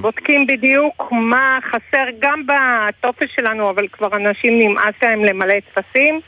[0.00, 6.20] בודקים בדיוק מה חסר גם בטופס שלנו, אבל כבר אנשים נמאס להם למלא טפסים,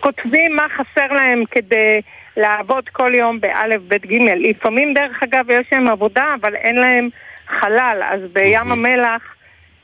[0.00, 2.00] כותבים מה חסר להם כדי
[2.36, 4.50] לעבוד כל יום באלף, בית, גימל.
[4.50, 7.08] לפעמים, דרך אגב, יש להם עבודה, אבל אין להם
[7.48, 8.02] חלל.
[8.10, 9.22] אז בים המלח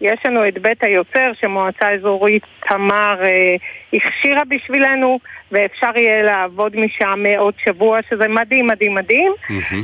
[0.00, 3.56] יש לנו את בית היוצר, שמועצה אזורית תמר אה,
[3.92, 5.18] הכשירה בשבילנו,
[5.52, 9.32] ואפשר יהיה לעבוד משם אה, עוד שבוע, שזה מדהים, מדהים, מדהים.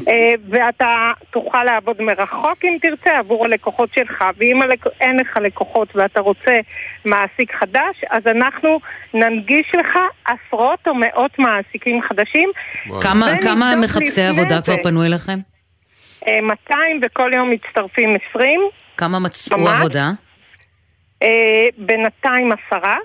[0.08, 4.86] אה, ואתה תוכל לעבוד מרחוק אם תרצה עבור הלקוחות שלך, ואם הלק...
[5.00, 6.60] אין לך לקוחות ואתה רוצה
[7.04, 8.80] מעסיק חדש, אז אנחנו
[9.14, 12.50] ננגיש לך עשרות או מאות מעסיקים חדשים.
[13.00, 14.62] כמה, כמה מחפשי עבודה זה.
[14.62, 15.38] כבר פנו אליכם?
[16.28, 18.60] אה, 200 וכל יום מצטרפים 20.
[18.96, 19.78] כמה מצאו ממש.
[19.78, 20.12] עבודה?
[21.22, 21.28] אה,
[21.78, 22.96] בינתיים עשרה.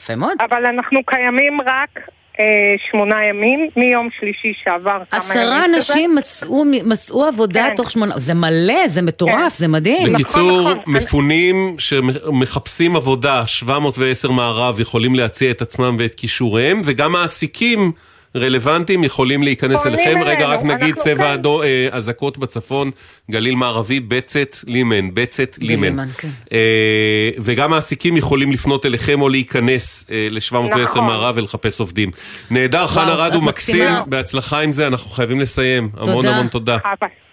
[0.00, 0.36] יפה מאוד.
[0.40, 1.98] אבל אנחנו קיימים רק
[2.40, 2.44] אה,
[2.90, 5.02] שמונה ימים, מיום שלישי שעבר.
[5.10, 5.92] כמה עשרה ימים שזה.
[5.92, 7.74] אנשים מצאו, מצאו עבודה כן.
[7.76, 8.18] תוך שמונה...
[8.18, 10.12] זה מלא, זה מטורף, זה מדהים.
[10.12, 17.92] בקיצור, מפונים שמחפשים עבודה, 710 מערב, יכולים להציע את עצמם ואת כישוריהם, וגם מעסיקים
[18.36, 20.22] רלוונטיים יכולים להיכנס אליכם.
[20.24, 21.32] רגע, אלינו, רק נגיד אנחנו צבע כן.
[21.32, 22.90] אדום, אה, אזעקות בצפון,
[23.30, 25.82] גליל מערבי, בצת לימן, בצת לימן.
[25.82, 26.28] בלימן, כן.
[26.52, 31.06] אה, וגם מעסיקים יכולים לפנות אליכם או להיכנס ל-710 נכון.
[31.06, 32.10] מערב ולחפש עובדים.
[32.50, 33.90] נהדר, וואו, חנה רדו, את מקסימה.
[34.06, 35.90] בהצלחה עם זה, אנחנו חייבים לסיים.
[35.96, 36.30] המון תודה.
[36.34, 36.78] המון תודה.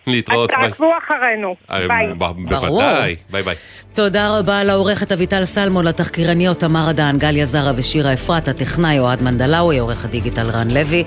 [0.07, 0.65] להתראות, אז.
[0.69, 1.55] תעקבו אחרינו.
[1.71, 2.13] אה, ביי.
[2.49, 3.55] בוודאי, ביי ביי.
[3.93, 9.79] תודה רבה לעורכת אביטל סלמון, לתחקירניות תמר אדן, גליה זרה ושירה אפרת, הטכנאי אוהד מנדלאווי,
[9.79, 11.03] עורך הדיגיטל רן לוי.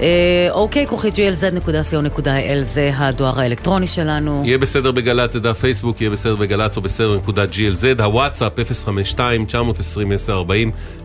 [0.00, 0.06] אה,
[0.50, 4.42] אוקיי, כוכי glz.co.il זה הדואר האלקטרוני שלנו.
[4.44, 8.60] יהיה בסדר בגל"צ, זה דף פייסבוק, יהיה בסדר בגל"צ או בסדר נקודה glz, הוואטסאפ 052-920-1040,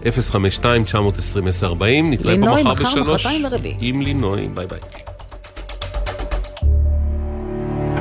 [0.04, 0.06] 052-920-1040,
[2.04, 3.26] נתראה פה לינוי, מחר מחר, בשלוש.
[3.26, 3.76] מחרתיים ורביעי.
[3.80, 5.03] עם לינוי, ביי ביי.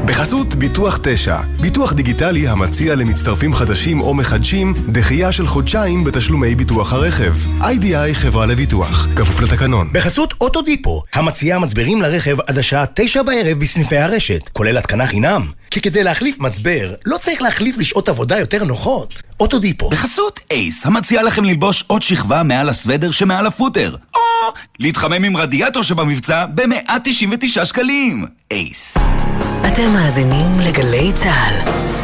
[0.07, 6.93] בחסות ביטוח 9, ביטוח דיגיטלי המציע למצטרפים חדשים או מחדשים דחייה של חודשיים בתשלומי ביטוח
[6.93, 7.35] הרכב.
[7.65, 9.89] איי-די-איי חברה לביטוח, כפוף לתקנון.
[9.93, 15.47] בחסות אוטודיפו, המציעה מצברים לרכב עד השעה תשע בערב בסניפי הרשת, כולל התקנה חינם.
[15.71, 19.23] כי כדי להחליף מצבר, לא צריך להחליף לשעות עבודה יותר נוחות.
[19.41, 19.89] אוטודיפו.
[19.89, 23.97] בחסות אייס, המציעה לכם ללבוש עוד שכבה מעל הסוודר שמעל הפוטר.
[24.15, 24.21] או
[24.79, 28.27] להתחמם עם רדיאטור שבמבצע ב-199 שקלים.
[28.51, 28.97] אייס.
[29.67, 32.02] אתם מאזינים לגלי צה"ל.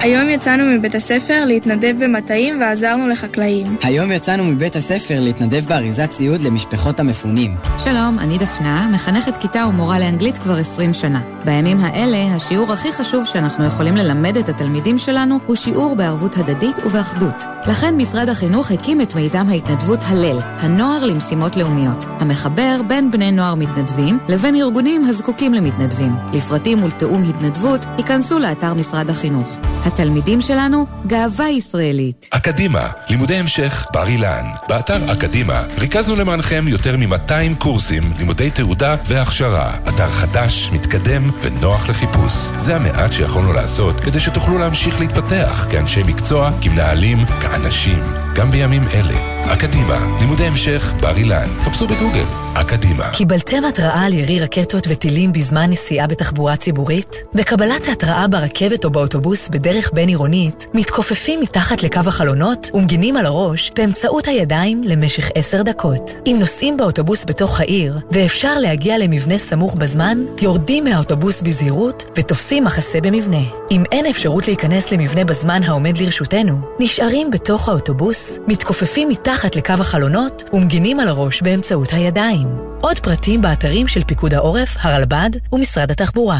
[0.00, 3.76] היום יצאנו מבית הספר להתנדב במטעים ועזרנו לחקלאים.
[3.82, 7.54] היום יצאנו מבית הספר להתנדב באריזת ציוד למשפחות המפונים.
[7.78, 11.20] שלום, אני דפנה, מחנכת כיתה ומורה לאנגלית כבר 20 שנה.
[11.44, 16.76] בימים האלה, השיעור הכי חשוב שאנחנו יכולים ללמד את התלמידים שלנו הוא שיעור בערבות הדדית
[16.86, 17.42] ובאחדות.
[17.66, 23.54] לכן משרד החינוך הקים את מיזם ההתנדבות הלל, הנוער למשימות לאומיות, המחבר בין בני נוער
[23.54, 26.12] מתנדבים לבין ארגונים הזקוקים למתנדבים.
[26.32, 29.58] לפרטים ולתיאום התנדבות, ייכנסו לאתר משרד החינוך.
[29.86, 32.28] התלמידים שלנו, גאווה ישראלית.
[32.30, 34.44] אקדימה, לימודי המשך בר אילן.
[34.68, 39.76] באתר אקדימה ריכזנו למענכם יותר מ-200 קורסים, לימודי תעודה והכשרה.
[39.88, 42.32] אתר חדש, מתקדם ונוח לחיפוש.
[42.56, 48.25] זה המעט שיכולנו לעשות כדי שתוכלו להמשיך להתפתח כאנשי מקצוע, כמנהלים, כאנשים.
[48.36, 49.36] גם בימים אלה.
[49.52, 51.48] אקדימה, לימודי המשך בר אילן.
[51.64, 52.24] חפשו בגוגל,
[52.54, 53.10] אקדימה.
[53.12, 57.22] קיבלתם התראה על ירי רקטות וטילים בזמן נסיעה בתחבורה ציבורית?
[57.34, 64.26] בקבלת ההתראה ברכבת או באוטובוס בדרך בין-עירונית, מתכופפים מתחת לקו החלונות ומגינים על הראש באמצעות
[64.26, 66.10] הידיים למשך עשר דקות.
[66.26, 73.00] אם נוסעים באוטובוס בתוך העיר, ואפשר להגיע למבנה סמוך בזמן, יורדים מהאוטובוס בזהירות ותופסים מחסה
[73.00, 73.42] במבנה.
[73.70, 80.42] אם אין אפשרות להיכנס למבנה בזמן העומד לרשותנו, נשארים בתוך האוטובוס, מתכופפים מתחת לקו החלונות
[80.52, 82.48] ומגינים על הראש באמצעות הידיים.
[82.80, 86.38] עוד פרטים באתרים של פיקוד העורף, הרלב"ד ומשרד התחבורה.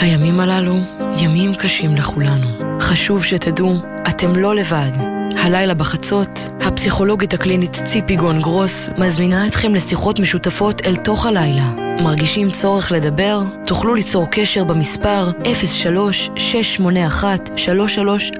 [0.00, 0.76] הימים הללו
[1.18, 2.80] ימים קשים לכולנו.
[2.80, 3.74] חשוב שתדעו,
[4.08, 4.90] אתם לא לבד.
[5.36, 11.84] הלילה בחצות, הפסיכולוגית הקלינית ציפי גון גרוס מזמינה אתכם לשיחות משותפות אל תוך הלילה.
[12.00, 13.42] מרגישים צורך לדבר?
[13.66, 15.30] תוכלו ליצור קשר במספר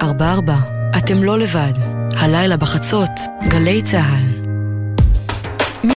[0.01, 0.03] 03-681-3344.
[0.97, 1.94] אתם לא לבד.
[2.17, 3.11] הלילה בחצות,
[3.49, 4.44] גלי צה"ל.